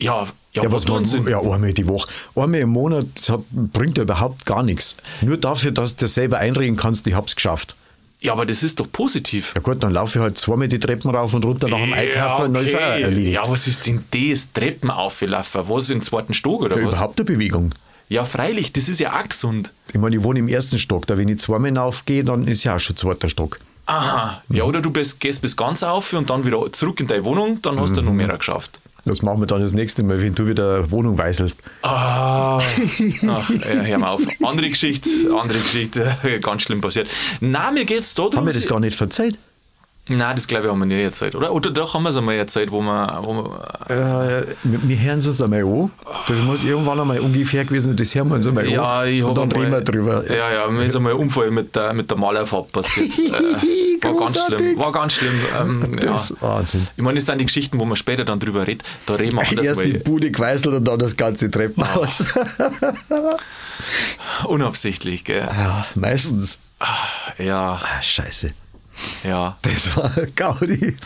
Ja, 0.00 0.26
ja, 0.52 0.64
Ja, 0.64 0.72
was 0.72 0.86
man, 0.88 1.04
sie? 1.04 1.18
ja, 1.30 1.40
einmal 1.40 1.72
die 1.72 1.86
Woche. 1.86 2.08
Einmal 2.34 2.60
im 2.60 2.70
Monat 2.70 3.06
das 3.14 3.28
hat, 3.28 3.42
bringt 3.50 3.96
ja 3.96 4.02
überhaupt 4.02 4.44
gar 4.44 4.64
nichts. 4.64 4.96
Nur 5.20 5.36
dafür, 5.36 5.70
dass 5.70 5.94
du 5.94 6.04
dir 6.04 6.08
selber 6.08 6.38
einreden 6.38 6.76
kannst, 6.76 7.06
ich 7.06 7.14
hab's 7.14 7.36
geschafft. 7.36 7.76
ja, 8.20 8.32
aber 8.32 8.44
das 8.44 8.64
ist 8.64 8.80
doch 8.80 8.90
positiv. 8.90 9.52
Ja 9.54 9.62
gut, 9.62 9.80
dann 9.84 9.92
laufe 9.92 10.18
ich 10.18 10.22
halt 10.22 10.36
zweimal 10.36 10.66
die 10.66 10.80
Treppen 10.80 11.10
rauf 11.14 11.32
und 11.32 11.44
runter 11.44 11.68
nach 11.68 11.78
dem 11.78 11.92
Einkaufen 11.92 12.46
und 12.46 12.54
dann 12.54 12.64
ist 12.66 12.74
auch 12.74 12.80
erledigt. 12.80 13.34
Ja, 13.34 13.48
was 13.48 13.68
ist 13.68 13.86
denn 13.86 14.04
das? 14.10 14.52
Treppen 14.52 14.90
aufgelaufen? 14.90 15.62
Was 15.68 15.90
im 15.90 16.02
zweiten 16.02 16.34
Stock 16.34 16.62
oder 16.62 16.76
Ja, 16.76 16.86
was? 16.86 16.94
überhaupt 16.96 17.20
eine 17.20 17.24
Bewegung. 17.26 17.70
Ja, 18.08 18.24
freilich, 18.24 18.72
das 18.72 18.88
ist 18.88 19.00
ja 19.00 19.18
auch 19.18 19.28
gesund. 19.28 19.72
Ich 19.88 19.98
meine, 19.98 20.16
ich 20.16 20.22
wohne 20.22 20.38
im 20.40 20.48
ersten 20.48 20.78
Stock, 20.78 21.06
da 21.06 21.16
wenn 21.16 21.28
ich 21.28 21.38
zweimal 21.38 21.68
hinaufgehe, 21.68 22.22
dann 22.24 22.46
ist 22.46 22.64
ja 22.64 22.76
auch 22.76 22.80
schon 22.80 22.96
zweiter 22.96 23.28
Stock. 23.28 23.58
Aha. 23.86 24.42
Ja, 24.48 24.64
oder 24.64 24.80
du 24.80 24.90
bist, 24.90 25.20
gehst 25.20 25.42
bis 25.42 25.56
ganz 25.56 25.82
auf 25.82 26.12
und 26.12 26.30
dann 26.30 26.44
wieder 26.46 26.72
zurück 26.72 27.00
in 27.00 27.06
deine 27.06 27.24
Wohnung, 27.24 27.60
dann 27.62 27.78
hast 27.80 27.96
du 27.96 28.00
Mhm. 28.00 28.06
noch 28.08 28.12
mehr 28.14 28.28
geschafft. 28.38 28.80
Das 29.06 29.20
machen 29.20 29.40
wir 29.40 29.46
dann 29.46 29.60
das 29.60 29.74
nächste 29.74 30.02
Mal, 30.02 30.22
wenn 30.22 30.34
du 30.34 30.46
wieder 30.46 30.90
Wohnung 30.90 31.18
weißelst. 31.18 31.58
Ah, 31.82 32.56
Ach, 32.58 32.78
ja, 33.18 33.42
hör 33.82 33.98
mal 33.98 34.08
auf. 34.12 34.22
Andere 34.42 34.70
Geschichte, 34.70 35.10
andere 35.38 35.58
Geschichte, 35.58 36.16
ganz 36.40 36.62
schlimm 36.62 36.80
passiert. 36.80 37.06
Nein, 37.40 37.74
mir 37.74 37.84
geht's 37.84 38.14
da 38.14 38.22
Haben 38.24 38.30
drum. 38.32 38.46
wir 38.46 38.52
das 38.54 38.66
gar 38.66 38.80
nicht 38.80 38.96
verzeiht? 38.96 39.36
Nein, 40.06 40.36
das 40.36 40.46
glaube 40.46 40.66
ich 40.66 40.70
haben 40.70 40.78
wir 40.80 40.86
nie 40.86 41.00
erzählt, 41.00 41.34
oder? 41.34 41.50
Oder 41.52 41.70
doch 41.70 41.94
haben 41.94 42.02
wir 42.02 42.10
es 42.10 42.16
einmal 42.16 42.34
erzählt, 42.34 42.70
wo 42.70 42.82
wir, 42.82 43.20
wo 43.22 43.34
wir 43.88 44.44
Äh, 44.44 44.54
wir 44.62 44.98
hören 44.98 45.20
es 45.20 45.26
uns 45.26 45.40
einmal 45.40 45.64
an. 45.64 45.90
Das 46.28 46.42
muss 46.42 46.62
irgendwann 46.62 47.00
einmal 47.00 47.20
ungefähr 47.20 47.64
gewesen 47.64 47.86
sein, 47.86 47.96
das 47.96 48.14
hören 48.14 48.28
wir 48.28 48.34
uns 48.34 48.46
einmal 48.46 48.68
ja, 48.68 49.00
an. 49.00 49.08
ich 49.08 49.24
Und 49.24 49.38
dann 49.38 49.50
reden 49.50 49.72
wir 49.72 49.80
drüber. 49.80 50.22
Ja, 50.30 50.52
ja, 50.52 50.68
mir 50.68 50.84
ist 50.84 50.94
einmal 50.94 51.14
ein 51.14 51.18
Unfall 51.18 51.50
mit 51.50 51.74
der, 51.74 51.94
mit 51.94 52.10
der 52.10 52.18
Malerfarbe 52.18 52.68
passiert. 52.70 53.18
Äh, 53.18 54.02
war 54.04 54.14
ganz 54.14 54.44
schlimm. 54.44 54.78
War 54.78 54.92
ganz 54.92 55.12
schlimm. 55.14 55.40
Ähm, 55.58 55.98
ja. 56.02 56.12
Das 56.12 56.30
ist 56.30 56.42
Wahnsinn. 56.42 56.86
Ich 56.96 57.02
meine, 57.02 57.16
das 57.16 57.24
sind 57.24 57.40
die 57.40 57.46
Geschichten, 57.46 57.78
wo 57.78 57.86
man 57.86 57.96
später 57.96 58.26
dann 58.26 58.40
drüber 58.40 58.66
redet. 58.66 58.86
Da 59.06 59.14
reden 59.14 59.36
wir 59.36 59.42
anders, 59.48 59.64
Erst 59.64 59.80
die 59.86 59.94
weil 59.94 60.00
Bude 60.00 60.30
geweißelt 60.30 60.74
und 60.74 60.84
dann 60.84 60.98
das 60.98 61.16
ganze 61.16 61.50
Treppenhaus. 61.50 62.24
unabsichtlich, 64.44 65.24
gell? 65.24 65.48
Ja, 65.50 65.86
meistens. 65.94 66.58
Ja, 67.38 67.80
Ah, 67.82 68.02
scheiße. 68.02 68.52
Ja. 69.24 69.56
Das 69.62 69.96
war 69.96 70.10
Gaudi. 70.36 70.96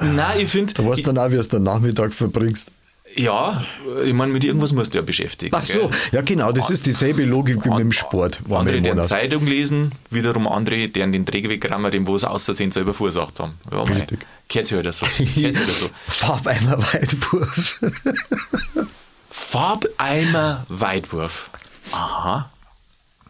Nein, 0.00 0.40
ich 0.40 0.50
finde, 0.50 0.74
Du 0.74 0.88
weißt 0.88 1.06
dann 1.06 1.18
auch, 1.18 1.28
wie 1.28 1.34
du 1.34 1.40
es 1.40 1.48
den 1.48 1.62
Nachmittag 1.62 2.12
verbringst. 2.12 2.70
ja, 3.16 3.64
ich 4.04 4.12
meine, 4.12 4.32
mit 4.32 4.42
irgendwas 4.42 4.72
musst 4.72 4.92
du 4.94 4.98
ja 4.98 5.02
beschäftigen. 5.04 5.54
Ach 5.56 5.64
so, 5.64 5.88
gell? 5.88 5.90
ja 6.12 6.20
genau, 6.22 6.50
das 6.50 6.70
ist 6.70 6.84
dieselbe 6.86 7.24
Logik 7.24 7.64
wie 7.64 7.68
mit 7.68 7.78
dem 7.78 7.92
Sport. 7.92 8.40
Andere, 8.50 8.80
deren. 8.82 9.04
Zeitung 9.04 9.46
lesen, 9.46 9.92
wiederum 10.10 10.48
andere, 10.48 10.88
deren 10.88 11.12
den 11.12 11.24
Träger 11.24 11.48
wegrammen, 11.50 11.92
den 11.92 12.06
wo 12.08 12.18
sie 12.18 12.28
aus 12.28 12.44
Versehen 12.44 12.72
selber 12.72 12.92
verursacht 12.92 13.38
haben. 13.38 13.54
Ja, 13.70 13.82
Richtig. 13.82 14.26
Gehört 14.48 14.66
sich 14.66 14.76
halt 14.76 14.94
so. 14.94 15.06
Gehört 15.06 15.54
sich 15.54 15.66
halt 15.66 15.76
so. 15.76 15.90
Farbeimer 16.08 16.78
Weitwurf. 16.92 17.80
Farbeimer 19.30 20.64
Weitwurf. 20.68 21.50
Aha. 21.92 22.50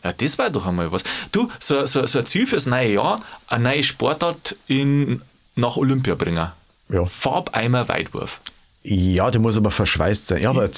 Ja, 0.05 0.13
das 0.13 0.37
war 0.39 0.51
doch 0.51 0.67
einmal 0.67 0.93
was. 0.93 1.03
Du, 1.33 1.49
so, 1.59 1.87
so, 1.87 2.07
so 2.07 2.19
ein 2.19 2.27
Ziel 2.27 2.47
fürs 2.47 2.67
neue 2.67 2.93
Jahr, 2.95 3.21
eine 3.49 3.65
neue 3.65 3.83
Sportart 3.83 4.55
in, 4.67 5.23
nach 5.57 5.77
Olympia 5.77 6.15
bringen. 6.15 6.51
Ja. 6.91 7.07
Farbeimer 7.07 7.89
Weitwurf. 7.89 8.41
Ja, 8.87 9.31
der 9.31 9.41
muss 9.41 9.57
aber 9.57 9.71
verschweißt 9.71 10.27
sein. 10.27 10.43
Ja, 10.43 10.51
aber 10.51 10.69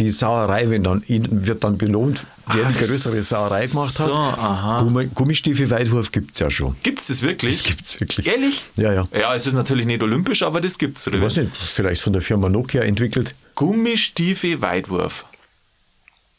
die 0.00 0.10
Sauerei, 0.10 0.68
wenn 0.68 0.82
dann, 0.82 1.04
wird 1.06 1.62
dann 1.62 1.78
belohnt, 1.78 2.26
wer 2.48 2.66
Ach 2.66 2.76
größere 2.76 3.22
Sauerei 3.22 3.68
gemacht 3.68 3.94
so, 3.94 4.06
hat. 4.06 4.10
aha. 4.12 4.82
Gummi, 4.82 5.06
Gummistiefel-Weitwurf 5.14 6.10
gibt 6.10 6.32
es 6.32 6.40
ja 6.40 6.50
schon. 6.50 6.74
Gibt 6.82 6.98
es 6.98 7.06
das 7.06 7.22
wirklich? 7.22 7.58
Das 7.58 7.62
gibt's 7.68 8.00
wirklich. 8.00 8.26
Ehrlich? 8.26 8.64
Ja, 8.74 8.92
ja. 8.92 9.08
Ja, 9.12 9.32
es 9.36 9.46
ist 9.46 9.52
natürlich 9.52 9.86
nicht 9.86 10.02
olympisch, 10.02 10.42
aber 10.42 10.60
das 10.60 10.76
gibt 10.76 10.98
es. 10.98 11.06
Ich 11.06 11.20
weiß 11.20 11.36
nicht, 11.36 11.52
vielleicht 11.56 12.02
von 12.02 12.12
der 12.12 12.20
Firma 12.22 12.48
Nokia 12.48 12.82
entwickelt. 12.82 13.36
Gummistiefel 13.54 14.60
Weitwurf. 14.60 15.24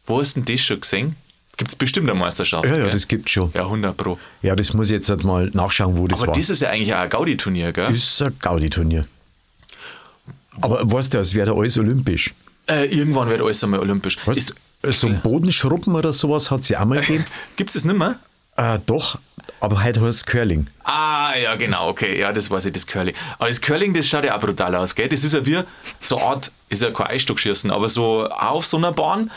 Wo 0.05 0.19
hast 0.19 0.35
du 0.35 0.41
denn 0.41 0.53
das 0.53 0.65
schon 0.65 0.81
gesehen? 0.81 1.15
Gibt 1.57 1.69
es 1.71 1.75
bestimmt 1.75 2.09
eine 2.09 2.17
Meisterschaft. 2.19 2.65
Ja, 2.65 2.71
ja, 2.71 2.81
gell? 2.83 2.89
das 2.91 3.07
gibt 3.07 3.29
schon. 3.29 3.51
Ja, 3.53 3.61
100 3.61 3.95
Pro. 3.95 4.17
Ja, 4.41 4.55
das 4.55 4.73
muss 4.73 4.87
ich 4.87 4.93
jetzt 4.93 5.09
halt 5.09 5.23
mal 5.23 5.51
nachschauen, 5.53 5.97
wo 5.97 6.07
das 6.07 6.21
Aber 6.21 6.29
war. 6.29 6.35
das 6.37 6.49
ist 6.49 6.61
ja 6.61 6.69
eigentlich 6.69 6.93
auch 6.93 6.99
ein 6.99 7.09
Gaudi-Turnier, 7.09 7.71
gell? 7.71 7.91
ist 7.93 8.21
ein 8.23 8.35
Gaudi-Turnier. 8.39 9.05
Aber 10.61 10.91
weißt 10.91 11.13
du, 11.13 11.19
es 11.19 11.33
wäre 11.33 11.53
alles 11.53 11.77
olympisch. 11.77 12.33
Äh, 12.67 12.85
irgendwann 12.85 13.29
wird 13.29 13.41
alles 13.41 13.63
einmal 13.63 13.79
olympisch. 13.79 14.17
Weißt, 14.25 14.37
Ist, 14.81 14.99
so 14.99 15.07
ein 15.07 15.21
Bodenschruppen 15.21 15.95
oder 15.95 16.11
sowas 16.13 16.51
hat 16.51 16.61
es 16.61 16.69
ja 16.69 16.81
auch 16.81 16.85
mal 16.85 17.01
gegeben. 17.01 17.25
Gibt 17.55 17.69
es 17.69 17.73
das 17.75 17.85
nicht 17.85 17.97
mehr? 17.97 18.17
äh, 18.55 18.77
doch, 18.85 19.17
aber 19.59 19.83
heute 19.83 20.01
heißt 20.01 20.17
es 20.17 20.25
Curling. 20.25 20.67
Ah, 20.83 21.33
ja, 21.35 21.55
genau, 21.55 21.89
okay, 21.89 22.19
ja, 22.19 22.31
das 22.31 22.51
weiß 22.51 22.65
ich, 22.65 22.73
das 22.73 22.85
Curling. 22.85 23.15
Aber 23.39 23.47
das 23.47 23.61
Curling, 23.61 23.93
das 23.93 24.07
schaut 24.07 24.25
ja 24.25 24.35
auch 24.35 24.39
brutal 24.39 24.75
aus, 24.75 24.93
gell? 24.93 25.07
Das 25.09 25.23
ist 25.23 25.33
ja 25.33 25.45
wie 25.45 25.59
so 26.01 26.17
eine 26.17 26.25
Art, 26.25 26.51
ist 26.69 26.81
ja 26.81 26.91
kein 26.91 27.07
Eisstockschießen, 27.07 27.71
aber 27.71 27.89
so 27.89 28.27
auf 28.27 28.65
so 28.65 28.77
einer 28.77 28.91
Bahn 28.91 29.31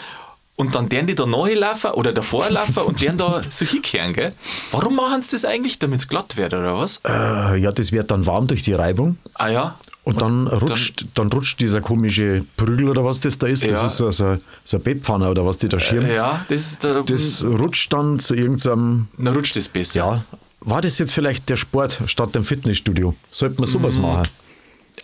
und 0.57 0.75
dann 0.75 0.89
deren 0.89 1.07
die 1.07 1.15
da 1.15 1.27
nachlaufen 1.27 1.91
oder 1.93 2.13
davor 2.13 2.51
laufen 2.51 2.79
und 2.85 3.01
deren 3.01 3.19
da 3.19 3.43
so 3.51 3.65
hinkehren, 3.65 4.13
gell? 4.13 4.33
Warum 4.73 4.97
machen 4.97 5.23
sie 5.23 5.33
das 5.33 5.45
eigentlich? 5.45 5.79
Damit 5.79 6.01
es 6.01 6.09
glatt 6.09 6.37
wird, 6.37 6.55
oder 6.55 6.77
was? 6.79 7.01
Äh, 7.07 7.57
ja, 7.59 7.73
das 7.73 7.93
wird 7.93 8.11
dann 8.11 8.27
warm 8.27 8.47
durch 8.47 8.63
die 8.63 8.73
Reibung. 8.73 9.17
Ah 9.35 9.49
ja. 9.49 9.79
Und 10.05 10.23
dann 10.23 10.47
rutscht, 10.47 11.05
dann, 11.15 11.29
rutscht 11.33 11.61
dieser 11.61 11.81
komische 11.81 12.45
Prügel 12.57 12.89
oder 12.89 13.05
was 13.05 13.19
das 13.21 13.39
da 13.39 13.49
ist. 13.49 13.65
Das 13.65 13.71
Ja. 13.81 13.87
ist 13.87 13.97
so, 13.97 14.11
so, 14.13 14.37
so 14.63 14.77
ein 14.77 14.83
Bettpfanne 14.85 15.29
oder 15.29 15.45
was 15.45 15.59
die 15.59 15.69
da 15.69 15.81
schirmen. 15.81 16.09
Äh, 16.11 16.15
ja, 16.15 16.47
das 16.49 16.61
ist 16.61 16.85
der, 16.85 17.03
Das 17.03 17.43
rutscht 17.45 17.93
dann 17.93 18.21
zu 18.21 18.35
irgendeinem. 18.37 19.09
dann 19.19 19.35
rutscht 19.35 19.57
das 19.57 19.69
besser. 19.69 19.97
Ja, 19.99 20.25
war 20.61 20.81
das 20.81 20.99
jetzt 20.99 21.13
vielleicht 21.13 21.49
der 21.49 21.57
Sport 21.57 22.01
statt 22.07 22.35
dem 22.37 22.45
Fitnessstudio? 22.45 23.15
Sollte 23.33 23.61
man 23.61 23.69
Mhm. 23.69 23.73
sowas 23.73 23.97
machen? 23.99 24.29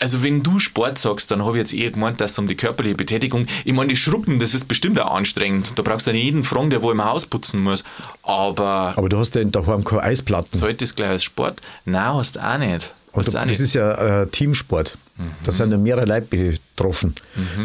Also 0.03 0.25
wenn 0.25 0.43
du 0.43 0.59
Sport 0.59 0.99
sagst, 0.99 1.31
dann 1.31 1.45
habe 1.45 1.57
ich 1.57 1.61
jetzt 1.61 1.73
eher 1.73 1.93
gemeint, 1.93 2.21
dass 2.21 2.33
es 2.33 2.39
um 2.41 2.49
die 2.49 2.57
körperliche 2.57 2.97
Betätigung, 2.97 3.47
ich 3.65 3.73
meine, 3.73 3.89
die 3.91 3.97
Schruppen, 3.97 4.41
das 4.41 4.53
ist 4.53 4.67
bestimmt 4.67 4.99
auch 4.99 5.15
anstrengend. 5.15 5.79
Da 5.79 5.83
brauchst 5.83 6.09
du 6.09 6.13
nicht 6.13 6.25
jeden 6.25 6.43
fragen, 6.43 6.71
der 6.71 6.83
wo 6.83 6.91
im 6.91 7.05
Haus 7.05 7.25
putzen 7.25 7.61
muss. 7.63 7.85
Aber 8.25 8.95
Aber 8.97 9.09
du 9.09 9.17
hast 9.17 9.37
ja 9.37 9.45
daheim 9.45 9.85
keine 9.85 10.03
Eisplatten. 10.03 10.59
zahlt 10.59 10.83
das 10.83 10.97
gleich 10.97 11.11
als 11.11 11.23
Sport? 11.23 11.61
Nein, 11.85 12.15
hast 12.15 12.35
du 12.35 12.41
auch 12.41 12.59
nicht. 12.59 12.93
Und 13.13 13.29
auch 13.29 13.33
das 13.33 13.47
nicht. 13.47 13.61
ist 13.61 13.75
ja 13.75 14.23
äh, 14.23 14.27
Teamsport. 14.27 14.99
Da 15.45 15.53
sind 15.53 15.71
ja 15.71 15.77
mehrere 15.77 16.07
Leute 16.07 16.27
betroffen. 16.27 17.15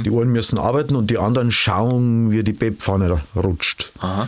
Die 0.05 0.11
einen 0.11 0.31
müssen 0.31 0.59
arbeiten 0.59 0.95
und 0.95 1.09
die 1.09 1.17
anderen 1.17 1.49
schauen, 1.49 2.29
wie 2.29 2.43
die 2.43 2.53
Bettpfanne 2.53 3.07
da 3.33 3.39
rutscht. 3.41 3.91
Aha. 3.99 4.27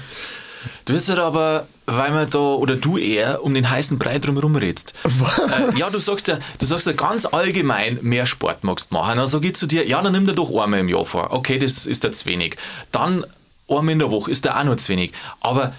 Du 0.86 0.94
jetzt 0.94 1.10
halt 1.10 1.20
aber, 1.20 1.68
weil 1.96 2.12
man 2.12 2.30
da, 2.30 2.40
oder 2.40 2.76
du 2.76 2.98
eher, 2.98 3.44
um 3.44 3.54
den 3.54 3.70
heißen 3.70 3.98
Brei 3.98 4.20
drumherum 4.20 4.56
redst. 4.56 4.94
Was? 5.04 5.40
Äh, 5.40 5.78
ja, 5.78 5.90
du 5.90 5.98
sagst 5.98 6.28
ja, 6.28 6.40
du 6.60 6.66
sagst 6.66 6.88
ja 6.88 6.94
ganz 6.94 7.26
allgemein, 7.26 8.00
mehr 8.02 8.26
Sport 8.26 8.64
magst 8.64 8.92
machen. 8.92 9.18
Dann 9.18 9.28
sage 9.28 9.48
ich 9.48 9.56
zu 9.56 9.68
dir, 9.68 9.88
ja, 9.88 10.02
dann 10.02 10.14
nimm 10.14 10.26
dir 10.26 10.34
doch 10.34 10.50
einmal 10.50 10.80
im 10.80 10.90
Jahr 10.90 11.06
vor. 11.06 11.32
Okay, 11.32 11.58
das 11.58 11.86
ist 11.86 12.04
dir 12.04 12.12
zu 12.12 12.26
wenig. 12.26 12.58
Dann 12.92 13.26
einmal 13.68 13.90
in 13.90 14.00
der 14.00 14.12
Woche 14.12 14.32
ist 14.32 14.46
dir 14.46 14.58
auch 14.58 14.64
noch 14.64 14.76
zu 14.78 14.90
wenig. 14.92 15.12
Aber 15.42 15.74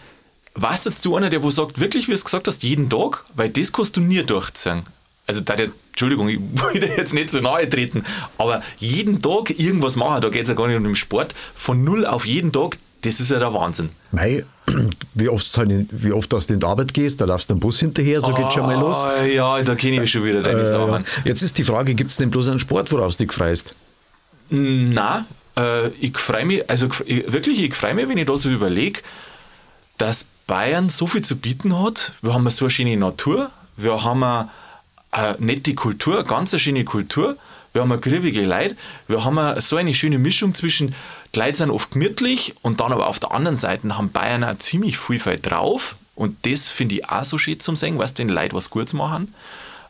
weißt 0.54 0.86
jetzt 0.86 1.04
du 1.04 1.16
einer, 1.16 1.30
der 1.30 1.42
wo 1.42 1.50
sagt, 1.50 1.80
wirklich, 1.80 2.06
wie 2.06 2.12
du 2.12 2.16
es 2.16 2.24
gesagt 2.24 2.48
hast, 2.48 2.62
jeden 2.62 2.90
Tag? 2.90 3.24
Weil 3.34 3.50
das 3.50 3.72
kannst 3.72 3.96
du 3.96 4.00
nie 4.00 4.22
durchziehen. 4.22 4.82
Also, 5.26 5.42
da 5.42 5.54
der, 5.54 5.70
Entschuldigung, 5.90 6.28
ich 6.28 6.40
wollte 6.54 6.86
jetzt 6.86 7.14
nicht 7.14 7.30
so 7.30 7.40
nahe 7.40 7.68
treten, 7.68 8.04
aber 8.36 8.62
jeden 8.78 9.22
Tag 9.22 9.50
irgendwas 9.50 9.96
machen, 9.96 10.22
da 10.22 10.28
geht 10.28 10.42
es 10.42 10.48
ja 10.48 10.54
gar 10.54 10.66
nicht 10.66 10.76
um 10.76 10.84
den 10.84 10.96
Sport, 10.96 11.34
von 11.54 11.84
null 11.84 12.04
auf 12.04 12.26
jeden 12.26 12.52
Tag, 12.52 12.78
das 13.02 13.20
ist 13.20 13.30
ja 13.30 13.38
der 13.38 13.52
Wahnsinn. 13.54 13.90
Mei, 14.12 14.44
wie 15.14 15.28
oft, 15.28 15.46
wie 15.92 16.12
oft 16.12 16.32
du 16.32 16.36
in 16.52 16.60
die 16.60 16.66
Arbeit 16.66 16.92
gehst, 16.94 17.20
da 17.20 17.24
laufst 17.24 17.50
du 17.50 17.54
einen 17.54 17.60
Bus 17.60 17.80
hinterher, 17.80 18.20
so 18.20 18.32
geht 18.34 18.52
schon 18.52 18.62
mal 18.66 18.78
los. 18.78 18.98
Ah, 19.04 19.24
Ja, 19.24 19.62
da 19.62 19.74
kenne 19.74 20.02
ich 20.02 20.10
schon 20.10 20.24
wieder 20.24 20.42
deine 20.42 20.60
Äh, 20.62 20.66
Sachen. 20.66 21.04
jetzt 21.24 21.42
ist 21.42 21.56
die 21.58 21.64
Frage, 21.64 21.94
gibt 21.94 22.10
es 22.10 22.16
denn 22.18 22.30
bloß 22.30 22.48
einen 22.48 22.58
Sport, 22.58 22.90
worauf 22.92 23.16
du 23.16 23.24
dich 23.24 23.32
freust? 23.32 23.74
Nein, 24.50 25.24
äh, 25.56 25.88
ich 25.88 26.16
freue 26.18 26.44
mich, 26.44 26.68
also 26.68 26.88
ich, 27.06 27.32
wirklich, 27.32 27.60
ich 27.60 27.74
freue 27.74 27.94
mich, 27.94 28.08
wenn 28.08 28.18
ich 28.18 28.26
da 28.26 28.36
so 28.36 28.48
überlege, 28.50 29.00
dass 29.98 30.26
Bayern 30.46 30.88
so 30.88 31.06
viel 31.06 31.22
zu 31.22 31.36
bieten 31.36 31.78
hat. 31.80 32.12
Wir 32.22 32.34
haben 32.34 32.48
so 32.50 32.64
eine 32.64 32.70
schöne 32.70 32.96
Natur, 32.96 33.50
wir 33.76 34.02
haben 34.02 34.22
eine, 34.24 34.48
eine 35.12 35.36
nette 35.38 35.74
Kultur, 35.74 36.18
eine 36.18 36.24
ganz 36.24 36.58
schöne 36.58 36.84
Kultur, 36.84 37.36
wir 37.72 37.82
haben 37.82 37.92
eine 37.92 38.00
griebige 38.00 38.44
Leute, 38.44 38.74
wir 39.06 39.24
haben 39.24 39.60
so 39.60 39.76
eine 39.76 39.94
schöne 39.94 40.18
Mischung 40.18 40.54
zwischen, 40.54 40.94
Leute 41.34 41.58
sind 41.58 41.70
oft 41.70 41.92
gemütlich 41.92 42.54
und 42.62 42.80
dann 42.80 42.92
aber 42.92 43.06
auf 43.06 43.20
der 43.20 43.32
anderen 43.32 43.56
Seite 43.56 43.96
haben 43.96 44.10
Bayern 44.10 44.44
auch 44.44 44.58
ziemlich 44.58 44.98
viel 44.98 45.20
Fall 45.20 45.38
drauf 45.38 45.96
und 46.20 46.36
das 46.42 46.68
finde 46.68 46.96
ich 46.96 47.08
auch 47.08 47.24
so 47.24 47.38
schön 47.38 47.60
zum 47.60 47.76
Sehen, 47.76 47.98
weißt 47.98 48.18
du, 48.18 48.22
wenn 48.22 48.28
Leute 48.28 48.54
was 48.54 48.68
Gutes 48.68 48.92
machen. 48.92 49.34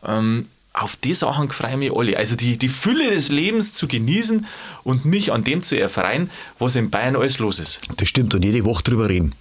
Ähm, 0.05 0.47
auf 0.73 0.95
die 0.97 1.15
Sachen 1.15 1.51
freue 1.51 1.73
ich 1.73 1.77
mich 1.77 1.93
alle. 1.93 2.17
Also 2.17 2.37
die, 2.37 2.57
die 2.57 2.69
Fülle 2.69 3.11
des 3.11 3.31
Lebens 3.31 3.73
zu 3.73 3.89
genießen 3.89 4.47
und 4.85 5.05
mich 5.05 5.33
an 5.33 5.43
dem 5.43 5.63
zu 5.63 5.79
erfreuen, 5.79 6.31
was 6.59 6.77
in 6.77 6.91
Bayern 6.91 7.17
alles 7.17 7.39
los 7.39 7.59
ist. 7.59 7.81
Das 7.97 8.09
stimmt, 8.09 8.35
und 8.35 8.45
jede 8.45 8.65
Woche 8.65 8.85
drüber 8.85 9.09
reden. 9.09 9.35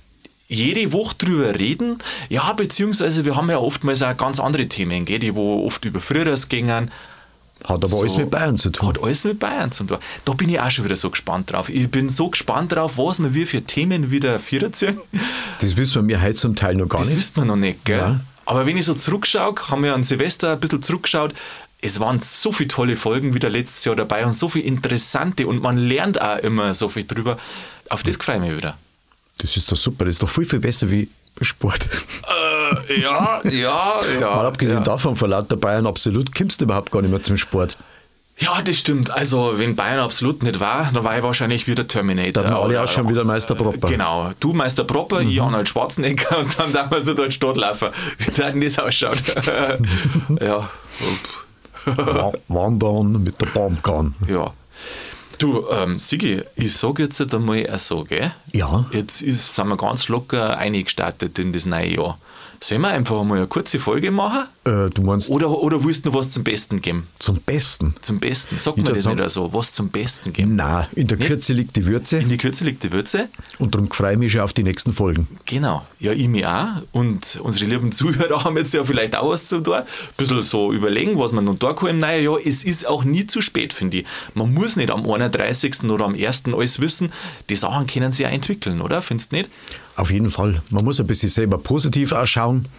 Jede 0.48 0.92
Woche 0.92 1.16
drüber 1.16 1.60
reden, 1.60 2.00
ja, 2.28 2.52
beziehungsweise 2.54 3.24
wir 3.24 3.36
haben 3.36 3.52
ja 3.52 3.60
oftmals 3.60 4.02
auch 4.02 4.18
ganz 4.18 4.40
andere 4.40 4.68
Themen, 4.68 5.06
gell, 5.06 5.20
die 5.20 5.36
wo 5.36 5.64
oft 5.64 5.86
über 5.86 6.02
Früheres 6.02 6.50
gingen. 6.50 6.90
Hat 7.66 7.84
aber 7.84 7.98
alles 8.00 8.16
mit 8.18 8.30
Bayern 8.30 8.58
zu 8.58 8.70
tun. 8.70 8.88
Hat 8.88 9.04
alles 9.04 9.24
mit 9.26 9.40
Bayern 9.40 9.72
zu 9.72 9.84
tun. 9.84 9.98
Da 10.26 10.34
bin 10.34 10.50
ich 10.50 10.60
auch 10.60 10.72
schon 10.72 10.86
wieder 10.86 10.96
so 10.96 11.10
gespannt 11.10 11.52
drauf. 11.52 11.70
Ich 11.70 11.90
bin 11.92 12.10
so 12.10 12.30
gespannt 12.30 12.72
drauf, 12.72 12.98
was 12.98 13.22
wir 13.22 13.34
wir 13.34 13.46
für 13.48 13.62
Themen 13.62 14.12
wieder 14.12 14.40
vierziehen. 14.40 14.98
Das 15.62 15.76
wissen 15.76 16.08
wir 16.08 16.22
heute 16.22 16.36
zum 16.36 16.56
Teil 16.56 16.76
noch 16.76 16.88
gar 16.88 17.00
Das 17.00 17.10
nicht. 17.10 17.18
wisst 17.20 17.38
man 17.38 17.48
noch 17.48 17.56
nicht, 17.58 17.84
gell? 17.86 17.98
Ja. 18.00 18.20
Aber 18.46 18.66
wenn 18.66 18.78
ich 18.78 18.86
so 18.86 18.94
zurückschaue, 18.94 19.56
haben 19.68 19.84
wir 19.84 19.94
an 19.94 20.04
Silvester 20.04 20.54
ein 20.54 20.60
bisschen 20.60 20.82
zurückgeschaut, 20.82 21.34
es 21.82 22.00
waren 22.00 22.20
so 22.20 22.52
viele 22.52 22.70
tolle 22.70 22.96
Folgen 22.98 23.34
wieder 23.34 23.50
letztes 23.50 23.86
Jahr 23.86 23.96
dabei 23.96 24.26
und 24.26 24.34
so 24.34 24.50
viele 24.50 24.66
interessante 24.66 25.46
und 25.48 25.62
man 25.62 25.78
lernt 25.78 26.22
auch 26.22 26.38
immer 26.40 26.74
so 26.74 26.90
viel 26.90 27.06
drüber. 27.06 27.38
Auf 27.90 28.04
das 28.04 28.18
freue 28.18 28.38
ich 28.38 28.42
mich 28.42 28.58
wieder. 28.58 28.78
Das 29.38 29.56
ist 29.56 29.72
doch 29.72 29.78
super, 29.78 30.06
das 30.06 30.16
ist 30.16 30.24
doch 30.24 30.30
viel, 30.30 30.46
viel 30.46 30.60
besser 30.60 30.90
wie 30.90 31.10
Sport. 31.42 31.88
Äh, 32.90 33.00
ja, 33.00 33.42
ja, 33.46 33.94
ja. 34.20 34.36
Mal 34.36 34.46
abgesehen 34.46 34.80
ja. 34.80 34.84
davon, 34.84 35.16
vor 35.16 35.28
lauter 35.28 35.58
Bayern 35.58 35.88
absolut, 35.88 36.36
kommst 36.36 36.62
du 36.62 36.66
überhaupt 36.66 36.92
gar 36.92 37.02
nicht 37.02 37.12
mehr 37.12 37.24
zum 37.24 37.38
Sport. 37.38 37.78
Ja, 38.38 38.62
das 38.62 38.78
stimmt. 38.78 39.12
Also, 39.12 39.54
wenn 39.58 39.76
Bayern 39.76 40.00
absolut 40.00 40.44
nicht 40.44 40.62
war, 40.62 40.90
dann 40.94 41.04
war 41.04 41.18
ich 41.18 41.24
wahrscheinlich 41.24 41.68
wieder 41.68 41.86
Terminator. 41.86 42.44
Da 42.44 42.50
haben 42.50 42.64
alle 42.64 42.82
auch 42.82 42.88
schon 42.88 43.10
wieder 43.10 43.26
Meister 43.26 43.54
Propper. 43.54 43.90
Genau. 43.90 44.32
Du 44.40 44.54
Meister 44.54 44.86
Propper, 44.86 45.20
ich 45.20 45.42
Arnold 45.42 45.68
Schwarzenegger 45.68 46.40
und 46.40 46.58
dann 46.58 46.72
da 46.72 46.90
wir 46.90 47.02
so 47.02 47.14
dort 47.14 47.34
Stadt 47.34 47.58
laufen. 47.58 47.90
Wie 48.18 48.32
da 48.32 48.50
denn 48.50 48.62
das 48.62 48.80
ausschaut. 48.80 49.22
ja. 50.42 50.70
Wa- 51.86 52.34
Wandern 52.48 53.24
mit 53.24 53.42
der 53.42 53.48
Baumgarn. 53.48 54.16
Ja. 54.28 54.54
Du, 55.38 55.66
ähm, 55.72 56.00
Sigi, 56.00 56.42
ich 56.56 56.74
sage 56.74 57.04
jetzt 57.04 57.34
einmal 57.34 57.70
auch 57.70 57.78
so, 57.78 58.04
gell? 58.06 58.32
Ja. 58.54 58.86
Jetzt 58.92 59.22
ist, 59.22 59.54
sind 59.54 59.68
wir 59.68 59.78
ganz 59.78 60.08
locker 60.08 60.58
eingestartet 60.58 61.40
in 61.40 61.52
das 61.52 61.66
neue 61.66 61.96
Jahr. 61.96 62.18
Sollen 62.62 62.82
wir 62.82 62.90
einfach 62.90 63.24
mal 63.24 63.38
eine 63.38 63.48
kurze 63.48 63.80
Folge 63.80 64.12
machen? 64.12 64.48
Äh, 64.66 64.90
du 64.90 65.02
meinst 65.02 65.30
Oder, 65.30 65.50
oder 65.50 65.82
willst 65.84 66.06
du 66.06 66.10
noch 66.10 66.20
was 66.20 66.30
zum 66.32 66.44
Besten 66.44 66.82
geben? 66.82 67.08
zum 67.18 67.38
Besten? 67.38 67.96
Zum 68.02 68.20
Besten. 68.20 68.60
Sag 68.60 68.78
Ich 68.78 68.84
das 68.84 69.04
sagen- 69.04 69.16
nicht 69.18 69.30
so. 69.30 69.54
Was 69.54 69.72
zum 69.72 69.88
Besten 69.90 70.34
geben? 70.34 70.58
Na, 70.58 70.90
in 70.94 71.08
der 71.08 71.18
Kürze 71.18 71.54
liegt 71.54 71.78
die 71.78 71.86
Würze 71.86 72.18
In 72.18 72.28
die 72.28 72.38
Kürze 72.38 72.66
liegt 72.66 72.84
die 72.84 72.92
Würze. 72.92 73.30
und 73.60 73.74
darum 73.74 73.90
freue 73.90 74.14
ich 74.14 74.20
mich 74.20 74.34
schon 74.34 74.42
auf 74.42 74.52
die 74.52 74.64
nächsten 74.64 74.92
Folgen. 74.92 75.28
Genau. 75.46 75.86
Ja, 76.00 76.12
ich 76.12 76.28
mich 76.28 76.46
auch. 76.46 76.82
Und 76.92 77.40
unsere 77.42 77.66
lieben 77.66 77.94
Zuhörer 77.94 78.44
haben 78.44 78.58
jetzt 78.58 78.74
ja 78.74 78.84
vielleicht 78.84 79.16
auch 79.16 79.30
was 79.30 79.46
zu 79.46 79.62
tun. 79.62 79.76
Ein 79.76 79.84
bisschen 80.18 80.44
so 80.44 80.74
überlegen, 80.74 81.18
was 81.18 81.32
man 81.32 81.46
noch 81.46 81.58
da 81.58 81.72
kann 81.72 81.90
im 81.90 82.00
neuen 82.00 82.24
Jahr. 82.26 82.40
Es 82.44 82.66
ist 82.66 82.86
auch 82.86 83.06
nie 83.06 83.26
zu 83.26 83.42
spät, 83.42 83.72
finde 83.72 84.00
ich. 84.00 84.06
Man 84.34 84.54
muss 84.54 84.76
nicht 84.76 84.92
am 84.92 85.10
31. 85.10 85.84
oder 85.90 86.04
am 86.06 86.14
1. 86.14 86.44
alles 86.54 86.82
wissen. 86.82 87.14
Die 87.50 87.56
Sachen 87.56 87.88
können 87.88 88.12
sich 88.12 88.26
auch 88.26 88.32
entwickeln, 88.32 88.82
oder? 88.82 89.02
Findest 89.02 89.32
du 89.32 89.38
nicht? 89.38 89.50
Auf 90.00 90.12
jeden 90.12 90.30
Fall. 90.30 90.62
Man 90.70 90.86
muss 90.86 91.00
ein 91.02 91.08
bisschen 91.08 91.28
selber 91.28 91.58
positiv 91.58 92.14
ausschauen, 92.14 92.70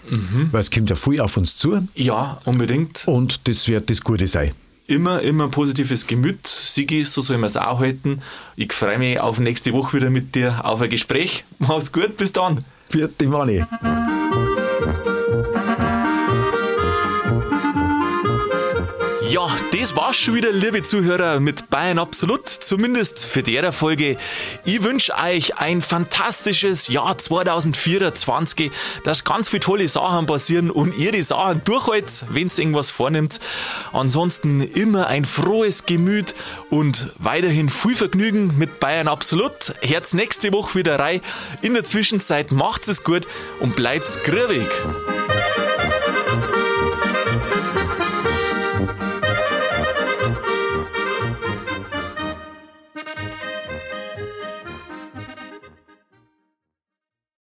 weil 0.53 0.61
es 0.63 0.71
kommt 0.71 0.89
ja 0.89 0.97
viel 0.97 1.21
auf 1.21 1.37
uns 1.37 1.57
zu 1.59 1.87
Ja, 1.95 2.39
unbedingt. 2.47 3.05
und 3.07 3.47
das 3.47 3.69
wird 3.69 3.91
das 3.91 4.01
Gute 4.01 4.27
sein. 4.27 4.53
Immer, 4.87 5.21
immer 5.21 5.49
positives 5.49 6.07
Gemüt. 6.07 6.47
Sigi, 6.47 7.05
so 7.05 7.21
soll 7.21 7.37
man 7.37 7.47
es 7.49 7.57
auch 7.59 7.79
halten. 7.81 8.23
Ich 8.57 8.73
freue 8.73 8.99
mich 8.99 9.21
auf 9.21 9.39
nächste 9.39 9.73
Woche 9.75 9.99
wieder 9.99 10.09
mit 10.11 10.35
dir 10.35 10.65
auf 10.65 10.81
ein 10.81 10.89
Gespräch. 10.89 11.45
Mach's 11.59 11.93
gut, 11.93 12.17
bis 12.17 12.33
dann. 12.33 12.65
Vierte 12.89 13.27
Manni. 13.29 13.63
Ja, 19.31 19.49
das 19.71 19.95
war's 19.95 20.17
schon 20.17 20.35
wieder, 20.35 20.51
liebe 20.51 20.83
Zuhörer, 20.83 21.39
mit 21.39 21.71
Bayern 21.71 22.01
Absolut. 22.01 22.49
Zumindest 22.49 23.25
für 23.25 23.45
der 23.45 23.71
Folge. 23.71 24.17
Ich 24.65 24.83
wünsche 24.83 25.15
euch 25.15 25.57
ein 25.57 25.83
fantastisches 25.83 26.89
Jahr 26.89 27.17
2024, 27.17 28.73
dass 29.05 29.23
ganz 29.23 29.49
viele 29.49 29.61
tolle 29.61 29.87
Sachen 29.87 30.27
passieren 30.27 30.69
und 30.69 30.99
ihr 30.99 31.13
die 31.13 31.23
Sachen 31.23 31.63
durchhaltet, 31.63 32.25
wenn 32.31 32.49
ihr 32.49 32.59
irgendwas 32.59 32.91
vornimmt. 32.91 33.39
Ansonsten 33.93 34.63
immer 34.63 35.07
ein 35.07 35.25
frohes 35.25 35.87
Gemüt 35.87 36.35
und 36.69 37.11
weiterhin 37.19 37.69
viel 37.69 37.95
Vergnügen 37.95 38.59
mit 38.59 38.81
Bayern 38.81 39.07
Absolut. 39.07 39.75
Herz 39.81 40.13
nächste 40.13 40.53
Woche 40.53 40.77
wieder 40.77 40.99
rein. 40.99 41.21
In 41.63 41.75
der 41.75 41.85
Zwischenzeit 41.85 42.51
macht's 42.51 42.89
es 42.89 43.05
gut 43.05 43.29
und 43.61 43.77
bleibt's 43.77 44.21
grübig. 44.25 44.67